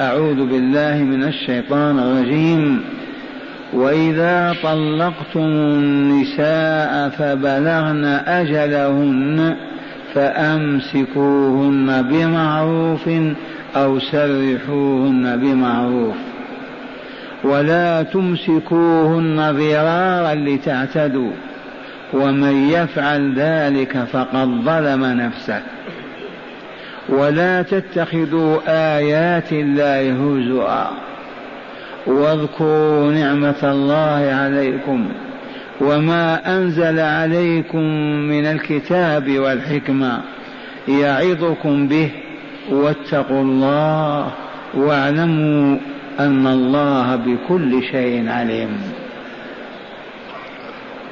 أعوذ 0.00 0.46
بالله 0.46 0.96
من 0.96 1.24
الشيطان 1.24 1.98
الرجيم. 1.98 2.84
وإذا 3.72 4.54
طلقتم 4.62 5.40
النساء 5.40 7.08
فبلغن 7.08 8.04
أجلهن 8.26 9.56
فأمسكوهن 10.14 12.02
بمعروف 12.02 13.08
أو 13.76 13.98
سرحوهن 13.98 15.36
بمعروف. 15.36 16.16
ولا 17.44 18.02
تمسكوهن 18.02 19.36
ضرارا 19.36 20.34
لتعتدوا. 20.34 21.32
ومن 22.12 22.68
يفعل 22.68 23.34
ذلك 23.34 24.04
فقد 24.12 24.48
ظلم 24.64 25.04
نفسه. 25.04 25.62
ولا 27.08 27.62
تتخذوا 27.62 28.58
آيات 28.96 29.52
الله 29.52 30.12
هزؤا 30.12 30.90
واذكروا 32.06 33.12
نعمة 33.12 33.62
الله 33.62 34.34
عليكم 34.34 35.08
وما 35.80 36.56
أنزل 36.56 37.00
عليكم 37.00 37.84
من 38.28 38.46
الكتاب 38.46 39.38
والحكمة 39.38 40.20
يعظكم 40.88 41.88
به 41.88 42.10
واتقوا 42.70 43.42
الله 43.42 44.32
واعلموا 44.74 45.78
أن 46.20 46.46
الله 46.46 47.16
بكل 47.16 47.82
شيء 47.82 48.28
عليم. 48.28 48.82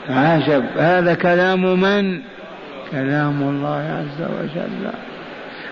عجب. 0.09 0.65
هذا 0.77 1.15
كلام 1.15 1.81
من؟ 1.81 2.21
كلام 2.91 3.43
الله 3.43 4.05
عز 4.05 4.23
وجل. 4.23 4.93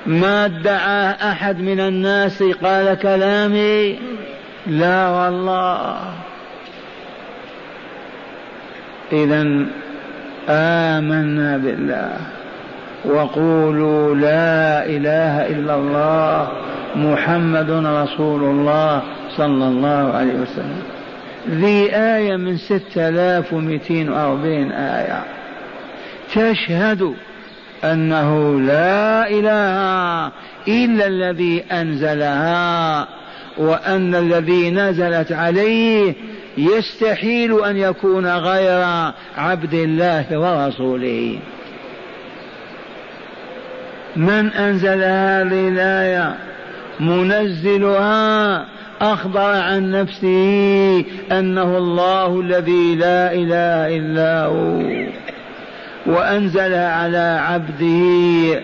ما 0.08 0.44
ادعاه 0.44 1.30
أحد 1.32 1.60
من 1.60 1.80
الناس 1.80 2.42
قال 2.42 2.94
كلامي؟ 2.94 3.98
لا 4.66 5.08
والله. 5.08 5.96
اذا 9.12 9.66
آمنا 10.48 11.56
بالله 11.56 12.16
وقولوا 13.04 14.14
لا 14.14 14.86
إله 14.86 15.46
إلا 15.46 15.74
الله 15.74 16.48
محمد 16.96 17.70
رسول 17.70 18.42
الله 18.42 19.02
صلى 19.36 19.64
الله 19.68 20.12
عليه 20.14 20.34
وسلم. 20.34 20.82
ذي 21.50 21.96
آية 21.96 22.36
من 22.36 22.56
ستة 22.56 23.08
آلاف 23.08 23.52
ومئتين 23.52 24.08
وأربعين 24.08 24.72
آية. 24.72 25.24
تشهد 26.34 27.14
أنه 27.84 28.60
لا 28.60 29.30
إله 29.30 30.32
إلا 30.68 31.06
الذي 31.06 31.64
أنزلها 31.72 33.08
وأن 33.58 34.14
الذي 34.14 34.70
نزلت 34.70 35.32
عليه 35.32 36.14
يستحيل 36.58 37.64
أن 37.64 37.76
يكون 37.76 38.26
غير 38.26 39.12
عبد 39.36 39.74
الله 39.74 40.38
ورسوله. 40.38 41.38
من 44.16 44.52
أنزل 44.52 45.02
هذه 45.02 45.68
الآية؟ 45.68 46.34
منزلها 47.00 48.64
أخبر 49.00 49.40
عن 49.40 49.90
نفسه 49.90 51.04
أنه 51.32 51.78
الله 51.78 52.40
الذي 52.40 52.94
لا 52.94 53.32
إله 53.32 53.96
إلا 53.96 54.44
هو. 54.44 54.82
وأنزلها 56.08 56.92
على 56.92 57.40
عبده 57.48 58.60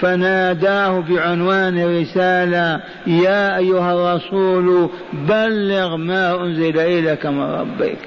فناداه 0.00 1.00
بعنوان 1.00 1.78
الرسالة 1.78 2.80
يا 3.06 3.56
أيها 3.56 3.92
الرسول 3.92 4.90
بلغ 5.12 5.96
ما 5.96 6.42
أنزل 6.42 6.78
إليك 6.78 7.26
من 7.26 7.42
ربك. 7.42 7.98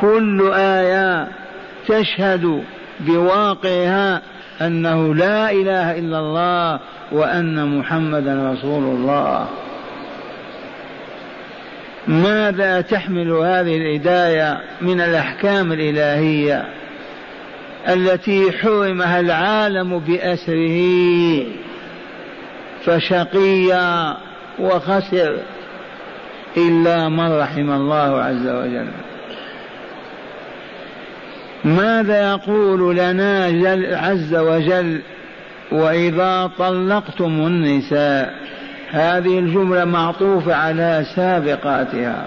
كل 0.00 0.52
آية 0.54 1.28
تشهد 1.88 2.62
بواقعها 3.00 4.22
أنه 4.60 5.14
لا 5.14 5.50
إله 5.50 5.98
إلا 5.98 6.18
الله 6.18 6.80
وأن 7.12 7.78
محمدا 7.78 8.52
رسول 8.52 8.84
الله. 8.84 9.46
ماذا 12.08 12.80
تحمل 12.80 13.30
هذه 13.30 13.76
الهداية 13.76 14.60
من 14.80 15.00
الأحكام 15.00 15.72
الإلهية؟ 15.72 16.81
التي 17.88 18.52
حرمها 18.52 19.20
العالم 19.20 19.98
بأسره. 19.98 20.82
فشقي 22.84 24.16
وخسر. 24.58 25.36
إلا 26.56 27.08
من 27.08 27.38
رحم 27.38 27.70
الله 27.70 28.22
عز 28.22 28.46
وجل. 28.48 28.88
ماذا 31.64 32.30
يقول 32.30 32.96
لنا 32.96 33.50
جل 33.50 33.94
عز 33.94 34.34
وجل؟ 34.34 35.00
وإذا 35.72 36.50
طلقتم 36.58 37.46
النساء. 37.46 38.34
هذه 38.90 39.38
الجملة 39.38 39.84
معطوفة 39.84 40.54
على 40.54 41.04
سابقاتها. 41.16 42.26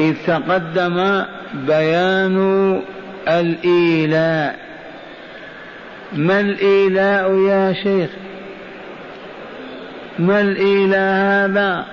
إذ 0.00 0.14
تقدم 0.26 1.24
بيان 1.54 2.80
الإيلاء. 3.28 4.58
ما 6.12 6.40
الإيلاء 6.40 7.34
يا 7.34 7.72
شيخ؟ 7.72 8.10
ما 10.18 10.40
الإيلاء 10.40 11.14
هذا؟ 11.14 11.84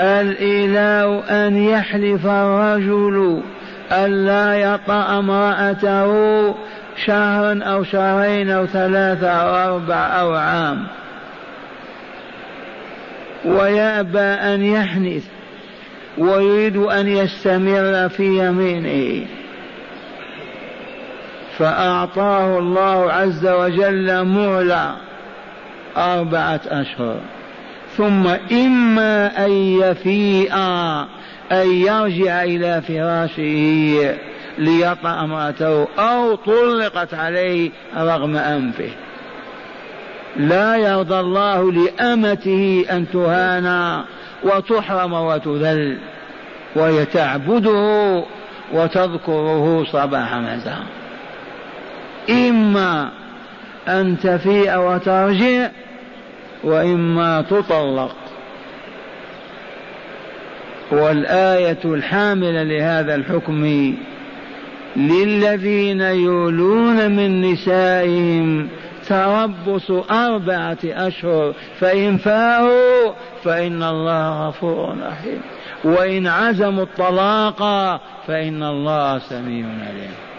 الإيلاء 0.00 1.24
أن 1.30 1.56
يحلف 1.56 2.26
الرجل 2.26 3.42
ألا 3.92 4.54
يطأ 4.54 5.18
امرأته 5.18 6.08
شهرا 7.04 7.64
أو 7.64 7.84
شهرين 7.84 8.50
أو 8.50 8.66
ثلاثة 8.66 9.28
أو 9.28 9.74
أربع 9.74 10.20
أو 10.20 10.34
عام. 10.34 10.86
ويأبى 13.44 14.18
أن 14.18 14.64
يحنث 14.64 15.24
ويريد 16.18 16.76
أن 16.76 17.08
يستمر 17.08 18.08
في 18.08 18.46
يمينه. 18.46 19.26
فأعطاه 21.62 22.58
الله 22.58 23.12
عز 23.12 23.46
وجل 23.46 24.24
مهلة 24.24 24.96
أربعة 25.96 26.60
أشهر. 26.66 27.16
ثم 27.96 28.26
إما 28.52 29.46
أن 29.46 29.50
يفيء 29.52 30.56
أن 31.52 31.66
يرجع 31.70 32.42
إلى 32.42 32.82
فراشه 32.82 34.14
ليطأ 34.58 35.24
امرأته 35.24 35.88
أو 35.98 36.34
طلقت 36.34 37.14
عليه 37.14 37.70
رغم 37.96 38.36
أنفه. 38.36 38.90
لا 40.36 40.76
يرضى 40.76 41.20
الله 41.20 41.72
لأمته 41.72 42.84
أن 42.90 43.06
تهانى 43.12 44.04
وتحرم 44.42 45.12
وتذل 45.12 45.98
وهي 46.76 47.04
تعبده 47.04 48.24
وتذكره 48.72 49.84
صباح 49.92 50.34
مساء 50.34 51.01
إما 52.30 53.10
أن 53.88 54.18
تفيء 54.18 54.78
وترجع 54.78 55.68
وإما 56.64 57.42
تطلق. 57.42 58.16
والآية 60.92 61.78
الحاملة 61.84 62.62
لهذا 62.62 63.14
الحكم 63.14 63.94
للذين 64.96 66.00
يولون 66.00 67.10
من 67.10 67.52
نسائهم 67.52 68.68
تربص 69.08 69.90
أربعة 70.10 70.78
أشهر 70.84 71.54
فإن 71.80 72.16
فاءوا 72.16 73.12
فإن 73.44 73.82
الله 73.82 74.48
غفور 74.48 74.96
رحيم. 75.02 75.40
وإن 75.84 76.26
عزموا 76.26 76.82
الطلاق 76.82 77.60
فإن 78.26 78.62
الله 78.62 79.18
سميع 79.18 79.66
عليم. 79.66 80.31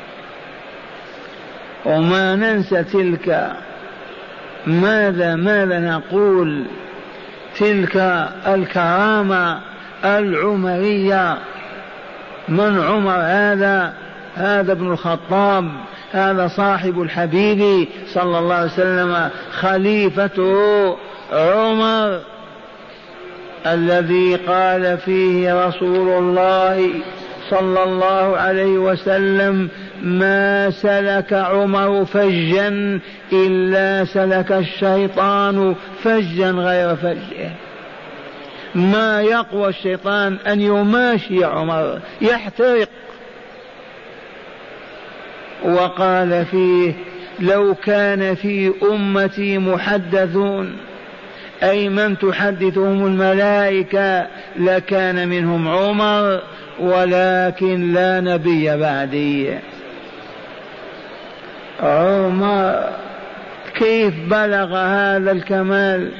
وما 1.85 2.35
ننسى 2.35 2.83
تلك. 2.83 3.51
ماذا 4.67 5.35
ماذا 5.35 5.79
نقول؟ 5.79 6.65
تلك 7.59 7.97
الكرامة 8.47 9.59
العمرية. 10.05 11.37
من 12.49 12.81
عمر 12.81 13.17
هذا؟ 13.19 13.93
هذا 14.35 14.71
ابن 14.71 14.91
الخطاب 14.91 15.71
هذا 16.11 16.47
صاحب 16.47 17.01
الحبيب 17.01 17.87
صلى 18.07 18.39
الله 18.39 18.55
عليه 18.55 18.71
وسلم 18.71 19.29
خليفته 19.51 20.97
عمر 21.33 22.19
الذي 23.65 24.35
قال 24.35 24.97
فيه 24.97 25.67
رسول 25.67 26.09
الله 26.09 26.89
صلى 27.49 27.83
الله 27.83 28.37
عليه 28.37 28.77
وسلم 28.77 29.69
ما 30.03 30.69
سلك 30.69 31.33
عمر 31.33 32.05
فجا 32.05 32.99
إلا 33.33 34.05
سلك 34.05 34.51
الشيطان 34.51 35.75
فجا 36.03 36.51
غير 36.51 36.95
فجه. 36.95 37.51
ما 38.75 39.21
يقوى 39.21 39.69
الشيطان 39.69 40.37
أن 40.47 40.61
يماشي 40.61 41.43
عمر 41.43 41.99
يحترق. 42.21 42.89
وقال 45.65 46.45
فيه 46.45 46.93
لو 47.39 47.75
كان 47.75 48.35
في 48.35 48.73
أمتي 48.91 49.57
محدثون 49.57 50.77
أي 51.63 51.89
من 51.89 52.17
تحدثهم 52.17 53.05
الملائكة 53.05 54.27
لكان 54.59 55.27
منهم 55.27 55.67
عمر 55.67 56.41
ولكن 56.79 57.93
لا 57.93 58.21
نبي 58.21 58.77
بعدي. 58.77 59.59
عمر 61.83 62.89
كيف 63.75 64.13
بلغ 64.29 64.77
هذا 64.77 65.31
الكمال 65.31 66.11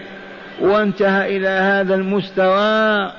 وانتهى 0.62 1.38
إلى 1.38 1.48
هذا 1.48 1.96
المستوى 1.96 3.12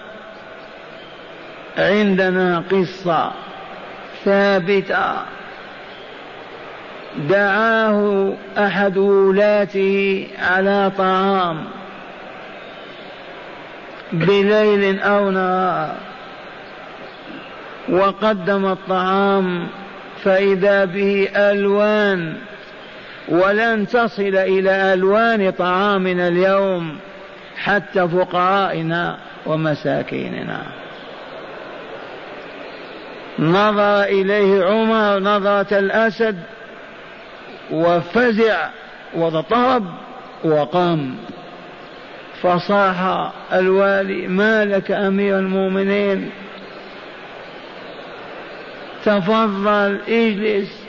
عندنا 1.79 2.63
قصة 2.71 3.31
ثابتة. 4.25 5.13
دعاه 7.29 8.33
أحد 8.59 8.97
ولاته 8.97 10.27
على 10.39 10.93
طعام 10.99 11.65
بليل 14.13 15.01
أو 15.01 15.31
نهار 15.31 15.95
وقدم 17.89 18.67
الطعام 18.67 19.67
فإذا 20.25 20.85
به 20.85 21.29
ألوان 21.37 22.37
ولن 23.29 23.87
تصل 23.87 24.37
إلى 24.37 24.95
ألوان 24.95 25.51
طعامنا 25.51 26.29
اليوم 26.29 26.97
حتى 27.57 28.09
فقرائنا 28.09 29.19
ومساكيننا. 29.47 30.63
نظر 33.39 34.03
إليه 34.03 34.65
عمر 34.65 35.19
نظرة 35.19 35.79
الأسد 35.79 36.37
وفزع 37.71 38.69
واضطرب 39.15 39.85
وقام. 40.45 41.17
فصاح 42.43 43.31
الوالي 43.53 44.29
ما 44.29 44.65
لك 44.65 44.91
أمير 44.91 45.39
المؤمنين 45.39 46.31
تفضل 49.05 49.99
اجلس. 50.09 50.85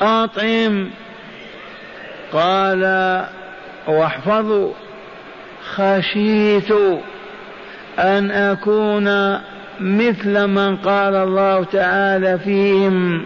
أطعم. 0.00 0.90
قال 2.32 2.82
واحفظوا. 3.86 4.72
خشيت 5.74 6.72
أن 7.98 8.30
أكون 8.30 9.38
مثل 9.80 10.46
من 10.46 10.76
قال 10.76 11.14
الله 11.14 11.64
تعالى 11.64 12.38
فيهم 12.38 13.24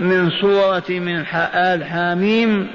من 0.00 0.30
سورة 0.30 0.84
من 0.88 1.24
آل 1.54 1.84
حاميم 1.84 2.68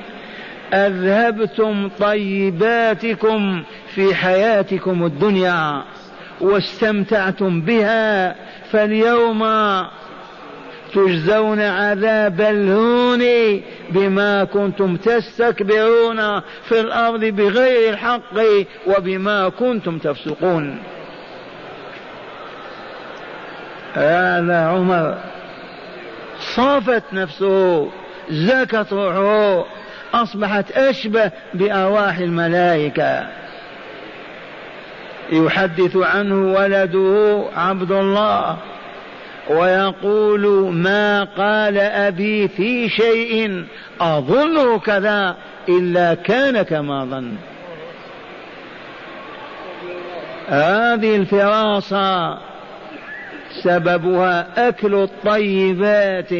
أذهبتم 0.73 1.89
طيباتكم 1.99 3.63
في 3.95 4.15
حياتكم 4.15 5.05
الدنيا 5.05 5.83
واستمتعتم 6.41 7.61
بها 7.61 8.35
فاليوم 8.71 9.43
تجزون 10.93 11.61
عذاب 11.61 12.41
الهون 12.41 13.21
بما 13.89 14.43
كنتم 14.43 14.95
تستكبرون 14.95 16.39
في 16.39 16.79
الأرض 16.79 17.25
بغير 17.25 17.89
الحق 17.89 18.39
وبما 18.87 19.49
كنتم 19.49 19.97
تفسقون. 19.97 20.79
هذا 23.93 24.67
عمر 24.67 25.17
صافت 26.39 27.03
نفسه 27.13 27.89
زكت 28.29 28.87
روحه 28.93 29.65
أصبحت 30.13 30.71
أشبه 30.71 31.31
بأرواح 31.53 32.17
الملائكة. 32.17 33.27
يحدث 35.31 35.97
عنه 35.97 36.53
ولده 36.53 37.43
عبد 37.55 37.91
الله. 37.91 38.57
ويقول 39.49 40.73
ما 40.73 41.23
قال 41.23 41.77
أبي 41.77 42.47
في 42.47 42.89
شيء 42.89 43.65
أظنه 44.01 44.79
كذا 44.79 45.35
إلا 45.69 46.13
كان 46.13 46.61
كما 46.61 47.05
ظن. 47.05 47.33
هذه 50.47 51.15
الفراسة 51.15 52.37
سببها 53.63 54.67
أكل 54.69 54.93
الطيبات 54.95 56.33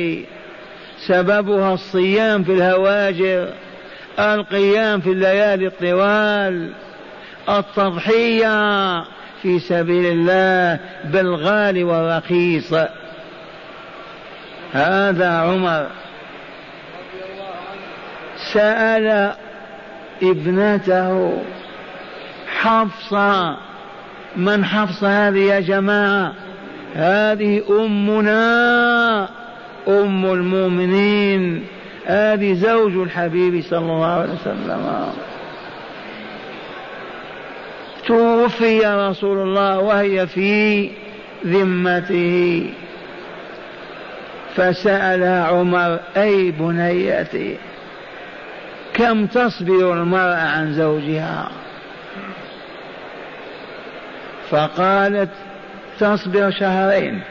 سببها 1.07 1.74
الصيام 1.74 2.44
في 2.44 2.52
الهواجر 2.52 3.50
القيام 4.19 5.02
في 5.02 5.10
الليالي 5.10 5.68
الطوال 5.68 6.74
التضحية 7.50 9.04
في 9.45 9.59
سبيل 9.59 10.06
الله 10.06 10.80
بالغالي 11.03 11.83
والرخيص 11.83 12.74
هذا 14.74 15.30
عمر. 15.30 15.88
سأل 18.53 19.31
ابنته 20.24 21.33
حفصة 22.59 23.57
من 24.36 24.65
حفصة 24.65 25.27
هذه 25.27 25.39
يا 25.39 25.59
جماعة؟ 25.59 26.33
هذه 26.95 27.63
أمنا 27.69 29.30
أم 29.88 30.25
المؤمنين. 30.25 31.65
هذه 32.06 32.53
زوج 32.53 32.95
الحبيب 32.95 33.63
صلى 33.63 33.80
الله 33.80 34.06
عليه 34.06 34.33
وسلم. 34.33 35.13
توفي 38.07 38.80
رسول 38.86 39.38
الله 39.38 39.80
وهي 39.80 40.28
في 40.28 40.90
ذمته. 41.46 42.69
فسألها 44.56 45.44
عمر 45.44 46.00
أي 46.18 46.52
بنيتي 46.52 47.57
كم 48.94 49.25
تصبر 49.25 49.94
المرأة 49.94 50.36
عن 50.36 50.74
زوجها؟ 50.74 51.50
فقالت 54.50 55.30
تصبر 56.00 56.52
شهرين 56.52 57.21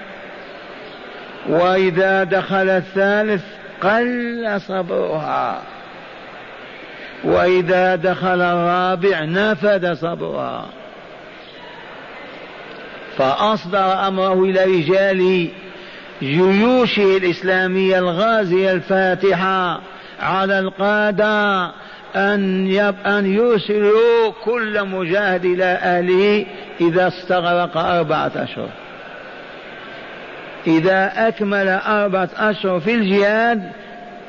وإذا 1.48 2.24
دخل 2.24 2.68
الثالث 2.68 3.42
قل 3.80 4.60
صبرها. 4.60 5.62
وإذا 7.24 7.96
دخل 7.96 8.40
الرابع 8.40 9.24
نفد 9.24 9.92
صبرها 9.92 10.66
فأصدر 13.18 14.08
أمره 14.08 14.44
إلى 14.44 14.64
رجال 14.64 15.48
جيوشه 16.22 17.16
الإسلامية 17.16 17.98
الغازية 17.98 18.72
الفاتحة 18.72 19.80
على 20.20 20.58
القادة 20.58 21.64
أن 22.16 22.66
يب 22.66 22.94
أن 23.06 23.34
يرسلوا 23.34 24.32
كل 24.44 24.84
مجاهد 24.84 25.44
إلى 25.44 25.64
أهله 25.64 26.46
إذا 26.80 27.08
استغرق 27.08 27.76
أربعة 27.76 28.32
أشهر. 28.36 28.68
إذا 30.66 31.28
أكمل 31.28 31.68
أربعة 31.68 32.28
أشهر 32.36 32.80
في 32.80 32.94
الجهاد 32.94 33.70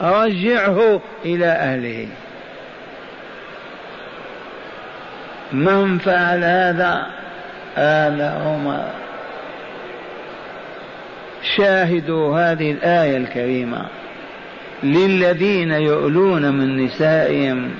رجعه 0.01 1.01
إلى 1.25 1.45
أهله. 1.45 2.07
من 5.51 5.97
فعل 5.97 6.43
هذا؟ 6.43 7.05
آل 7.77 8.21
عمر. 8.21 8.85
شاهدوا 11.57 12.39
هذه 12.39 12.71
الآية 12.71 13.17
الكريمة. 13.17 13.85
للذين 14.83 15.71
يؤلون 15.71 16.53
من 16.53 16.85
نسائهم 16.85 17.71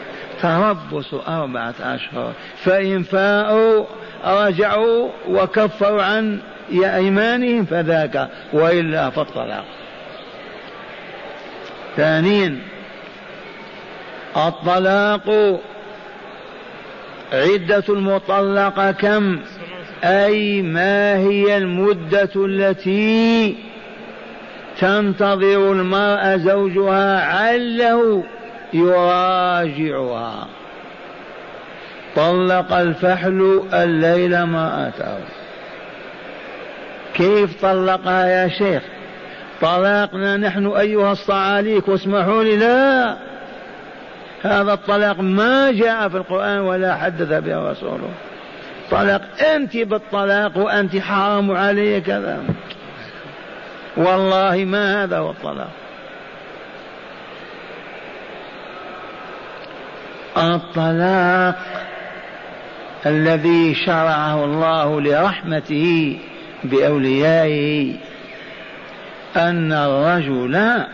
تربص 0.42 1.14
أربعة 1.14 1.76
أشهر. 1.82 2.34
فإن 2.64 3.04
فاءوا 3.04 3.86
رجعوا 4.26 5.10
وكفروا 5.30 6.04
عن 6.04 6.40
أيمانهم 6.72 7.66
فذاك 7.66 8.28
وإلا 8.54 9.10
فالطلاق 9.10 9.66
ثانيا 11.96 12.58
الطلاق 14.38 15.60
عدة 17.34 17.84
المطلقة 17.90 18.92
كم؟ 18.92 19.40
أي 20.04 20.62
ما 20.62 21.18
هي 21.18 21.58
المدة 21.58 22.30
التي 22.36 23.56
تنتظر 24.80 25.72
المرأة 25.72 26.38
زوجها 26.38 27.22
عله 27.26 28.24
يراجعها؟ 28.74 30.48
طلق 32.16 32.74
الفحل 32.74 33.62
الليل 33.74 34.44
ما 34.44 34.88
أتاه 34.88 35.18
كيف 37.14 37.62
طلقها 37.62 38.28
يا 38.28 38.48
شيخ؟ 38.48 38.84
طلاقنا 39.62 40.38
نحن 40.38 40.68
أيها 40.68 41.12
الصعاليك 41.12 41.88
واسمحوا 41.88 42.44
لي 42.44 42.56
لا. 42.58 43.18
هذا 44.46 44.74
الطلاق 44.74 45.20
ما 45.20 45.72
جاء 45.72 46.10
في 46.10 46.18
القرآن 46.18 46.60
ولا 46.60 46.96
حدث 46.96 47.44
به 47.44 47.72
رسوله. 47.72 48.10
طلاق 48.92 49.22
أنت 49.56 49.78
بالطلاق 49.78 50.58
وأنت 50.58 50.98
حرام 50.98 51.52
علي 51.52 52.02
كذا. 52.02 52.44
والله 53.98 54.66
ما 54.66 55.04
هذا 55.04 55.18
هو 55.18 55.30
الطلاق. 55.30 55.70
الطلاق 60.38 61.56
الذي 63.06 63.76
شرعه 63.76 64.46
الله 64.46 65.02
لرحمته 65.02 66.18
بأوليائه 66.64 67.94
أن 69.38 69.72
الرجل 69.72 70.86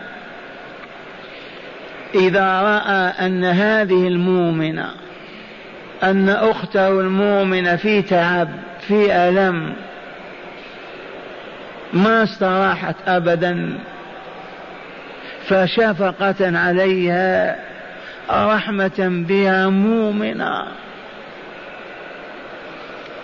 إذا 2.14 2.60
رأى 2.62 3.26
أن 3.26 3.44
هذه 3.44 4.08
المؤمنة 4.08 4.90
أن 6.02 6.28
أخته 6.28 6.88
المؤمنة 6.88 7.76
في 7.76 8.02
تعب 8.02 8.48
في 8.88 9.14
ألم 9.14 9.74
ما 11.92 12.22
استراحت 12.22 12.96
ابدا 13.06 13.78
فشفقة 15.46 16.58
عليها 16.58 17.56
رحمة 18.30 19.24
بها 19.28 19.68
مؤمنة. 19.68 20.66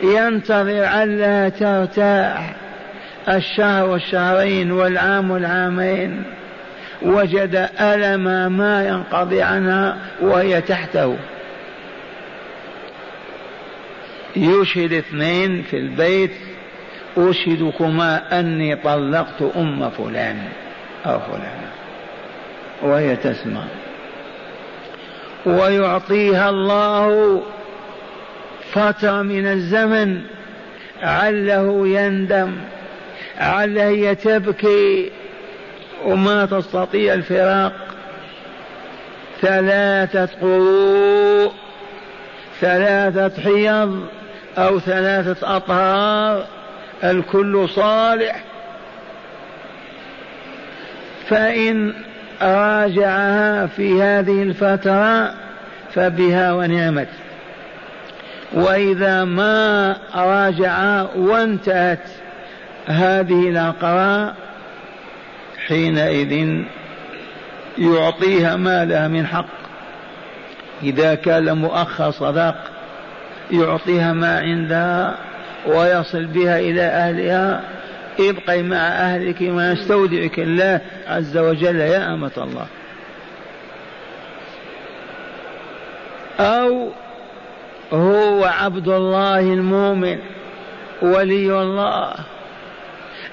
ينتظر 0.01 1.03
ألا 1.03 1.49
ترتاح 1.49 2.55
الشهر 3.29 3.89
والشهرين 3.89 4.73
والعام 4.73 5.31
والعامين. 5.31 6.38
وجد 7.03 7.69
ألم 7.81 8.53
ما 8.53 8.89
ينقضي 8.89 9.43
عنها 9.43 9.97
وهي 10.21 10.61
تحته. 10.61 11.17
يشهد 14.37 14.93
اثنين 14.93 15.63
في 15.63 15.77
البيت 15.77 16.35
أشهدكما 17.17 18.41
أني 18.41 18.77
طلقت 18.77 19.43
أم 19.57 19.91
فلان 19.91 20.39
أو 21.07 21.21
فلان 21.21 21.61
وهي 22.83 23.17
تسمع. 23.17 23.65
ويعطيها 25.47 26.51
الله 26.51 27.43
فترة 28.73 29.23
من 29.23 29.47
الزمن 29.47 30.21
عله 31.03 31.89
يندم 31.89 32.53
عله 33.39 34.13
تبكي 34.13 35.11
وما 36.05 36.47
تستطيع 36.47 37.15
الفراق. 37.15 37.73
ثلاثة 39.41 40.29
قروء 40.41 41.53
ثلاثة 42.61 43.43
حيض 43.43 44.07
أو 44.59 44.81
ثلاثة 44.81 45.57
أطهار 45.57 46.45
الكل 47.05 47.69
صالح. 47.69 48.45
فإن 51.29 51.95
راجعها 52.43 53.67
في 53.67 54.03
هذه 54.03 54.43
الفترة 54.43 55.35
فبها 55.95 56.53
ونعمت. 56.53 57.09
وإذا 58.53 59.25
ما 59.25 59.97
راجع 60.15 61.03
وانتهت 61.17 62.09
هذه 62.87 63.49
الأقراء 63.49 64.35
حينئذ 65.69 66.63
يعطيها 67.79 68.57
ما 68.57 68.85
لها 68.85 69.09
من 69.09 69.27
حق. 69.27 69.59
إذا 70.83 71.15
كان 71.15 71.57
مؤخر 71.57 72.11
صداق 72.11 72.71
يعطيها 73.51 74.13
ما 74.13 74.39
عندها 74.39 75.19
ويصل 75.67 76.25
بها 76.25 76.59
إلى 76.59 76.83
أهلها. 76.83 77.63
ابقي 78.21 78.63
مع 78.63 78.77
أهلك 78.77 79.43
ما 79.43 79.73
يستودعك 79.73 80.39
الله 80.39 80.81
عز 81.07 81.37
وجل 81.37 81.77
يا 81.77 82.15
أمة 82.15 82.31
الله. 82.37 82.67
أو 86.41 86.91
هو 87.93 88.45
عبد 88.45 88.89
الله 88.89 89.41
المؤمن 89.41 90.19
ولي 91.03 91.63
الله. 91.63 92.15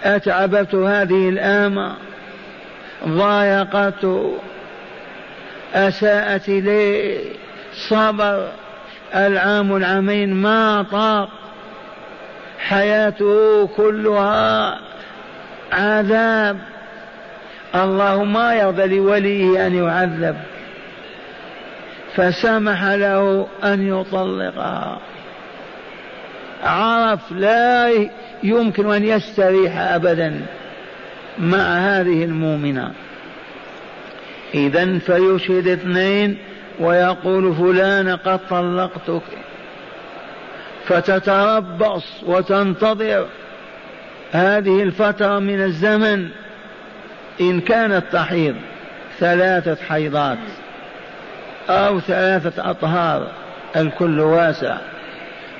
أتعبت 0.04 0.76
هذه 0.76 1.30
الآمة؟ 1.30 1.96
ضايقته 3.08 4.38
أساءت 5.74 6.50
إليه 6.50 7.20
صبر 7.90 8.48
العام 9.16 9.76
العامين 9.76 10.34
ما 10.34 10.86
طاق 10.92 11.30
حياته 12.60 13.68
كلها 13.68 14.80
عذاب 15.72 16.58
الله 17.76 18.24
ما 18.24 18.54
يرضى 18.54 18.98
لوليه 18.98 19.68
أن 19.68 19.76
يعذب 19.76 20.36
فسمح 22.16 22.84
له 22.84 23.48
أن 23.64 23.88
يطلقها 23.88 25.00
عرف 26.64 27.32
لا 27.32 27.92
يمكن 28.44 28.94
أن 28.94 29.04
يستريح 29.04 29.78
أبدا 29.78 30.46
مع 31.40 31.78
هذه 31.78 32.24
المؤمنة. 32.24 32.92
إذا 34.54 35.00
فيشهد 35.00 35.68
اثنين 35.68 36.38
ويقول 36.80 37.56
فلان 37.56 38.10
قد 38.16 38.40
طلقتك. 38.50 39.24
فتتربص 40.86 42.24
وتنتظر 42.24 43.28
هذه 44.32 44.84
الفترة 44.84 45.40
من 45.40 45.62
الزمن. 45.62 46.30
إن 47.42 47.62
كانت 47.62 48.04
تحيض 48.12 48.56
ثلاثة 49.20 49.78
حيضات 49.90 50.38
أو 51.70 52.00
ثلاثة 52.00 52.70
أطهار 52.72 53.32
الكل 53.76 54.20
واسع. 54.20 54.78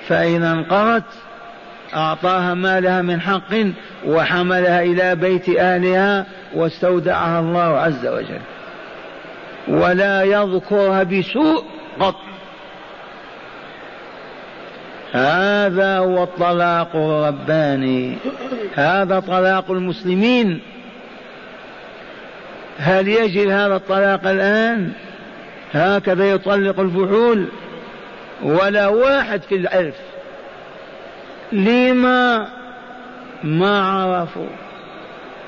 فإذا 0.08 0.52
انقضت 0.52 1.04
أعطاها 1.94 2.54
ما 2.54 2.80
لها 2.80 3.02
من 3.02 3.22
حق 3.22 3.54
وحملها 4.06 4.82
إلى 4.82 5.16
بيت 5.16 5.50
أهلها 5.50 6.26
واستودعها 6.56 7.40
الله 7.40 7.80
عز 7.80 8.08
وجل. 8.08 8.42
ولا 9.68 10.24
يذكرها 10.24 11.04
بسوء 11.04 11.64
قط 12.00 12.16
هذا 15.12 15.98
هو 15.98 16.24
الطلاق 16.24 16.96
الرباني. 16.96 18.18
هذا 18.76 19.20
طلاق 19.20 19.72
المسلمين. 19.72 20.62
هل 22.80 23.08
يجري 23.08 23.54
هذا 23.54 23.76
الطلاق 23.76 24.28
الآن؟ 24.28 24.92
هكذا 25.74 26.32
يطلق 26.32 26.80
الفحول. 26.80 27.48
ولا 28.44 28.88
واحد 28.88 29.42
في 29.42 29.56
الألف. 29.56 29.96
لما 31.52 32.48
ما 33.44 33.82
عرفوا 33.82 34.48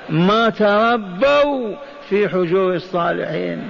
ما 0.09 0.49
تربوا 0.49 1.75
في 2.09 2.29
حجور 2.29 2.73
الصالحين. 2.73 3.63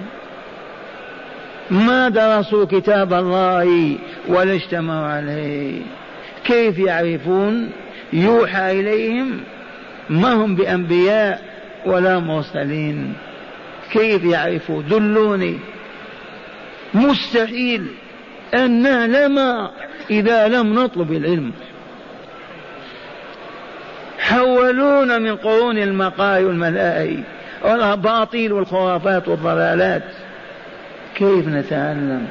ما 1.71 2.09
درسوا 2.09 2.65
كتاب 2.65 3.13
الله 3.13 3.97
ولا 4.27 4.53
اجتمعوا 4.53 5.07
عليه. 5.07 5.81
كيف 6.45 6.79
يعرفون؟ 6.79 7.71
يوحى 8.13 8.79
إليهم 8.79 9.39
ما 10.09 10.33
هم 10.33 10.55
بأنبياء 10.55 11.41
ولا 11.85 12.19
مرسلين. 12.19 13.13
كيف 13.91 14.23
يعرفوا؟ 14.23 14.81
دلوني 14.81 15.59
مستحيل. 16.93 17.87
أن 18.53 18.81
نعلم 18.81 19.67
إذا 20.09 20.47
لم 20.47 20.73
نطلب 20.79 21.11
العلم 21.11 21.51
حولونا 24.67 25.17
من 25.17 25.35
قرون 25.35 25.77
المقاي 25.77 26.45
والملاهي 26.45 27.17
والأباطيل 27.63 28.53
والخرافات 28.53 29.27
والضلالات. 29.27 30.03
كيف 31.15 31.47
نتعلم؟ 31.47 32.27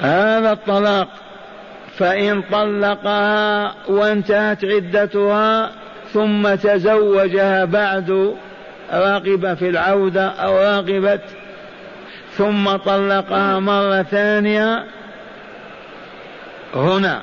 هذا 0.00 0.52
الطلاق 0.52 1.08
فإن 1.98 2.42
طلقها 2.42 3.74
وانتهت 3.88 4.64
عدتها 4.64 5.70
ثم 6.12 6.54
تزوجها 6.54 7.64
بعد 7.64 8.36
راغب 8.92 9.54
في 9.54 9.68
العودة 9.68 10.28
أو 10.28 10.56
راغبت 10.56 11.22
ثم 12.30 12.76
طلقها 12.76 13.58
مرة 13.58 14.02
ثانية 14.02 14.84
هنا 16.74 17.22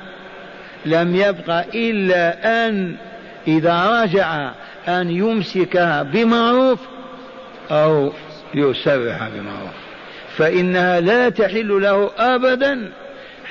لم 0.86 1.16
يبق 1.16 1.50
إلا 1.74 2.36
أن 2.68 2.94
إذا 3.48 4.02
رجع 4.02 4.50
أن 4.88 5.10
يمسكها 5.10 6.02
بمعروف 6.02 6.78
أو 7.70 8.12
يسرح 8.54 9.28
بمعروف. 9.28 9.74
فإنها 10.36 11.00
لا 11.00 11.28
تحل 11.28 11.82
له 11.82 12.10
أبدا 12.18 12.90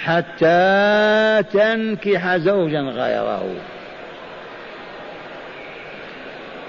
حتى 0.03 1.43
تنكح 1.53 2.37
زوجا 2.37 2.79
غيره. 2.81 3.55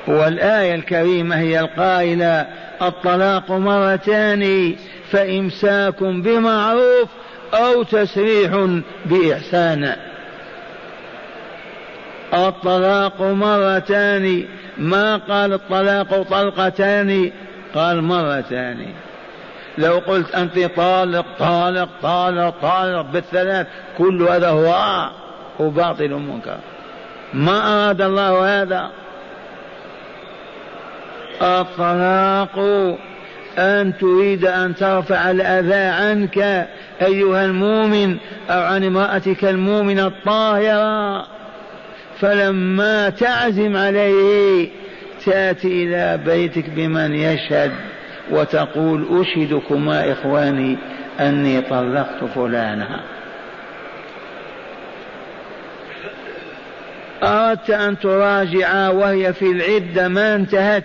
والآية 0.07 0.75
الكريمة 0.75 1.37
هي 1.39 1.61
القائلة 1.61 2.47
الطلاق 2.83 3.51
مرتان 3.51 4.75
فإمساك 5.11 6.03
بمعروف 6.03 7.09
أو 7.55 7.83
تسريح 7.83 8.81
بإحسان. 9.07 9.97
الطلاق 12.35 13.23
مرتان. 13.23 14.45
ما 14.79 15.17
قال 15.17 15.53
الطلاق 15.53 16.23
طلقتان؟ 16.23 17.31
قال 17.75 18.03
مرتان. 18.03 18.87
لو 19.79 19.99
قلت 19.99 20.35
أنت 20.35 20.59
طالق 20.77 21.27
طالق 21.39 21.89
طالق 22.03 22.55
طالق 22.63 23.01
بالثلاث 23.01 23.67
كل 23.99 24.23
هذا 24.23 24.49
هو 24.49 25.09
وباطل 25.59 26.11
منكر. 26.11 26.57
ما 27.35 27.87
أراد 27.87 28.01
الله 28.01 28.63
هذا؟ 28.63 28.91
الطلاق. 31.43 32.59
أن 33.59 33.93
تريد 33.99 34.45
أن 34.45 34.75
ترفع 34.75 35.31
الأذى 35.31 35.75
عنك 35.75 36.69
أيها 37.03 37.45
المؤمن 37.45 38.17
أو 38.51 38.63
عن 38.63 38.85
امرأتك 38.85 39.45
المؤمن 39.45 40.01
الطاهرة. 40.01 41.27
فلما 42.21 43.11
تعزم 43.11 43.77
عليه 43.77 44.69
تأتي 45.25 45.85
إلى 45.85 46.21
بيتك 46.25 46.71
بمن 46.71 47.15
يشهد 47.15 47.73
وتقول 48.31 49.07
أشهدكما 49.21 50.13
إخواني 50.13 50.79
أني 51.21 51.61
طلقت 51.61 52.25
فلانة 52.35 53.01
أردت 57.23 57.71
أن 57.71 57.99
تراجعا 57.99 58.89
وهي 58.89 59.33
في 59.33 59.51
العدة 59.51 60.09
ما 60.09 60.35
انتهت. 60.35 60.85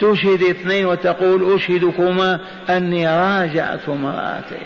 تشهد 0.00 0.42
اثنين 0.42 0.86
وتقول 0.86 1.54
أشهدكما 1.54 2.40
أني 2.70 3.08
راجعت 3.08 3.88
امرأتي. 3.88 4.64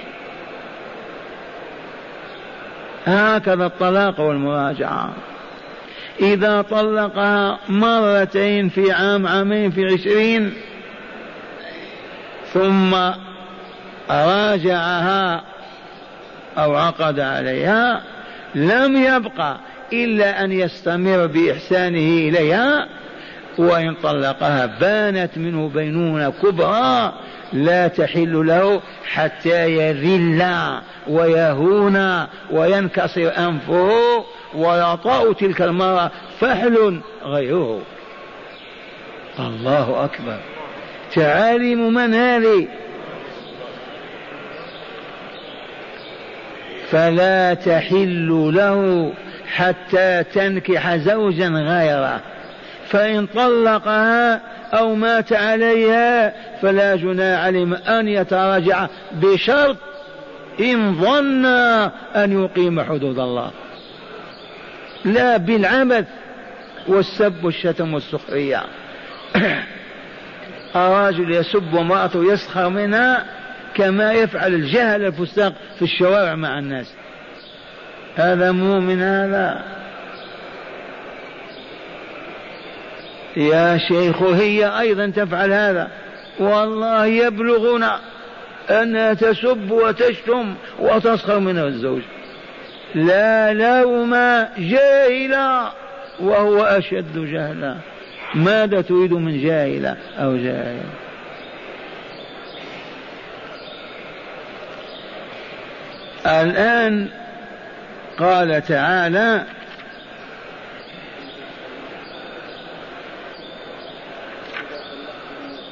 هكذا 3.06 3.66
الطلاق 3.66 4.20
والمراجعة. 4.20 5.10
إذا 6.20 6.62
طلقها 6.62 7.58
مرتين 7.68 8.68
في 8.68 8.92
عام 8.92 9.26
عامين 9.26 9.70
في 9.70 9.84
عشرين 9.86 10.52
ثم 12.52 12.94
راجعها 14.10 15.42
أو 16.58 16.76
عقد 16.76 17.20
عليها 17.20 18.02
لم 18.54 18.96
يبقى 19.04 19.56
إلا 19.92 20.44
أن 20.44 20.52
يستمر 20.52 21.26
بإحسانه 21.26 22.28
إليها 22.28 22.88
وإن 23.58 23.94
طلقها 23.94 24.66
بانت 24.66 25.38
منه 25.38 25.68
بينونة 25.68 26.32
كبرى 26.42 27.12
لا 27.52 27.88
تحل 27.88 28.46
له 28.46 28.80
حتى 29.04 29.70
يذل 29.70 30.44
ويهون 31.08 32.26
وينكسر 32.50 33.32
أنفه 33.38 34.24
ويطأ 34.54 35.32
تلك 35.32 35.62
المرأة. 35.62 36.10
فحل 36.40 37.00
غيره. 37.24 37.80
الله 39.38 40.04
أكبر. 40.04 40.38
تعاليم 41.14 41.94
من 41.94 42.14
هذه؟ 42.14 42.68
فلا 46.90 47.54
تحل 47.54 48.52
له 48.54 49.12
حتى 49.54 50.24
تنكح 50.24 50.96
زوجا 50.96 51.48
غيره. 51.48 52.20
فإن 52.90 53.26
طلقها 53.26 54.40
أو 54.72 54.94
مات 54.94 55.32
عليها 55.32 56.34
فلا 56.62 56.96
جناح 56.96 57.44
عليهم 57.44 57.74
أن 57.74 58.08
يتراجع 58.08 58.86
بشرط 59.12 59.76
إن 60.60 60.94
ظن 60.94 61.44
أن 62.16 62.44
يقيم 62.44 62.80
حدود 62.80 63.18
الله. 63.18 63.50
لا 65.04 65.36
بالعبث 65.36 66.06
والسب 66.88 67.44
والشتم 67.44 67.94
والسخرية. 67.94 68.62
الرجل 70.76 71.32
يسب 71.32 71.76
امرأته 71.76 72.32
يسخر 72.32 72.68
منها 72.68 73.24
كما 73.74 74.12
يفعل 74.12 74.54
الجهل 74.54 75.04
الفساق 75.04 75.52
في 75.76 75.82
الشوارع 75.82 76.34
مع 76.34 76.58
الناس. 76.58 76.94
هذا 78.16 78.52
مؤمن 78.52 79.02
هذا. 79.02 79.77
يا 83.38 83.78
شيخ 83.88 84.22
هي 84.22 84.80
أيضا 84.80 85.12
تفعل 85.16 85.52
هذا. 85.52 85.88
والله 86.40 87.06
يبلغنا 87.06 88.00
أنها 88.70 89.14
تسب 89.14 89.70
وتشتم 89.70 90.54
وتسخر 90.78 91.38
من 91.38 91.58
الزوج. 91.58 92.02
لا 92.94 93.52
لوم 93.52 94.14
جاهلا 94.58 95.72
وهو 96.20 96.62
أشد 96.62 97.18
جهلا. 97.32 97.76
ماذا 98.34 98.80
تريد 98.80 99.12
من 99.12 99.42
جاهلة 99.42 99.96
أو 100.18 100.36
جاهل 100.36 100.80
الآن 106.26 107.08
قال 108.18 108.62
تعالى 108.62 109.44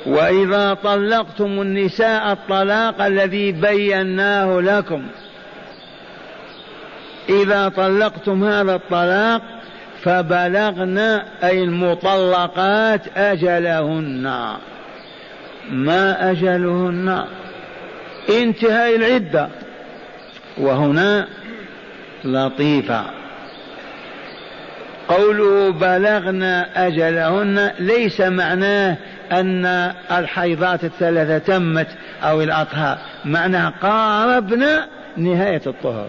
وإذا 0.07 0.75
طلقتم 0.75 1.61
النساء 1.61 2.33
الطلاق 2.33 3.03
الذي 3.03 3.53
بيناه 3.53 4.61
لكم. 4.61 5.03
إذا 7.29 7.69
طلقتم 7.69 8.45
هذا 8.45 8.75
الطلاق 8.75 9.42
فبلغن 10.03 10.99
أي 11.45 11.64
المطلقات 11.64 13.01
أجلهن. 13.16 14.57
ما 15.71 16.31
أجلهن؟ 16.31 17.25
انتهاء 18.29 18.97
العدة. 18.97 19.49
وهنا 20.59 21.27
لطيفة. 22.25 23.05
قوله 25.09 25.71
بلغن 25.71 26.42
أجلهن 26.75 27.71
ليس 27.79 28.21
معناه 28.21 28.97
أن 29.32 29.92
الحيضات 30.10 30.84
الثلاثة 30.84 31.38
تمت 31.38 31.88
أو 32.22 32.42
الأطهار 32.42 32.98
معناه 33.24 33.72
قاربنا 33.82 34.86
نهاية 35.16 35.62
الطهر. 35.66 36.08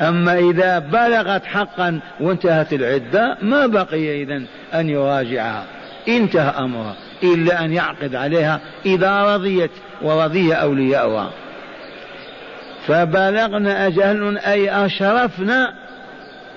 أما 0.00 0.38
إذا 0.38 0.78
بلغت 0.78 1.44
حقا 1.44 2.00
وانتهت 2.20 2.72
العدة 2.72 3.36
ما 3.42 3.66
بقي 3.66 4.22
إذا 4.22 4.42
أن 4.74 4.88
يراجعها. 4.88 5.64
انتهى 6.08 6.54
أمرها 6.58 6.94
إلا 7.22 7.64
أن 7.64 7.72
يعقد 7.72 8.14
عليها 8.14 8.60
إذا 8.86 9.34
رضيت 9.34 9.70
ورضي 10.02 10.52
أولياؤها. 10.52 11.30
فبلغن 12.86 13.66
أجل 13.66 14.38
أي 14.38 14.86
أشرفنا 14.86 15.74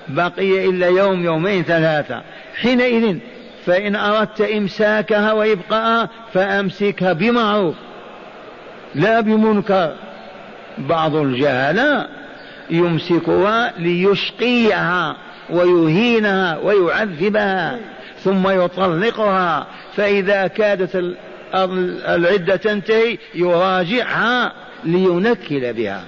بقي 0.08 0.68
إلا 0.68 0.86
يوم 0.86 1.24
يومين 1.24 1.62
ثلاثة. 1.62 2.22
حينئذ 2.54 3.18
فإن 3.66 3.96
أردت 3.96 4.40
إمساكها 4.40 5.32
وإبقاءها 5.32 6.08
فأمسكها 6.32 7.12
بمعروف 7.12 7.74
لا 8.94 9.20
بمنكر. 9.20 9.94
بعض 10.78 11.16
الجهلاء 11.16 12.10
يمسكها 12.70 13.72
ليشقيها 13.78 15.16
ويهينها 15.50 16.58
ويعذبها 16.58 17.78
ثم 18.18 18.48
يطلقها 18.48 19.66
فإذا 19.96 20.46
كادت 20.46 21.14
العدة 21.54 22.56
تنتهي 22.56 23.18
يراجعها 23.34 24.52
لينكل 24.84 25.72
بها. 25.72 26.04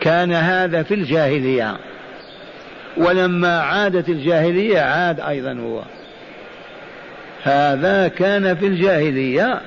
كان 0.00 0.32
هذا 0.32 0.82
في 0.82 0.94
الجاهلية 0.94 1.76
ولما 2.96 3.60
عادت 3.60 4.08
الجاهلية 4.08 4.80
عاد 4.80 5.20
أيضا 5.20 5.52
هو. 5.52 5.82
هذا 7.42 8.08
كان 8.08 8.56
في 8.56 8.66
الجاهلية. 8.66 9.60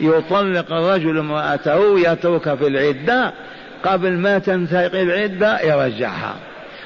يطلق 0.00 0.72
الرجل 0.72 1.18
امرأته 1.18 2.00
يترك 2.00 2.54
في 2.54 2.66
العدة. 2.66 3.32
قبل 3.84 4.12
ما 4.12 4.38
تنتهي 4.38 5.02
العدة 5.02 5.60
يرجعها. 5.60 6.34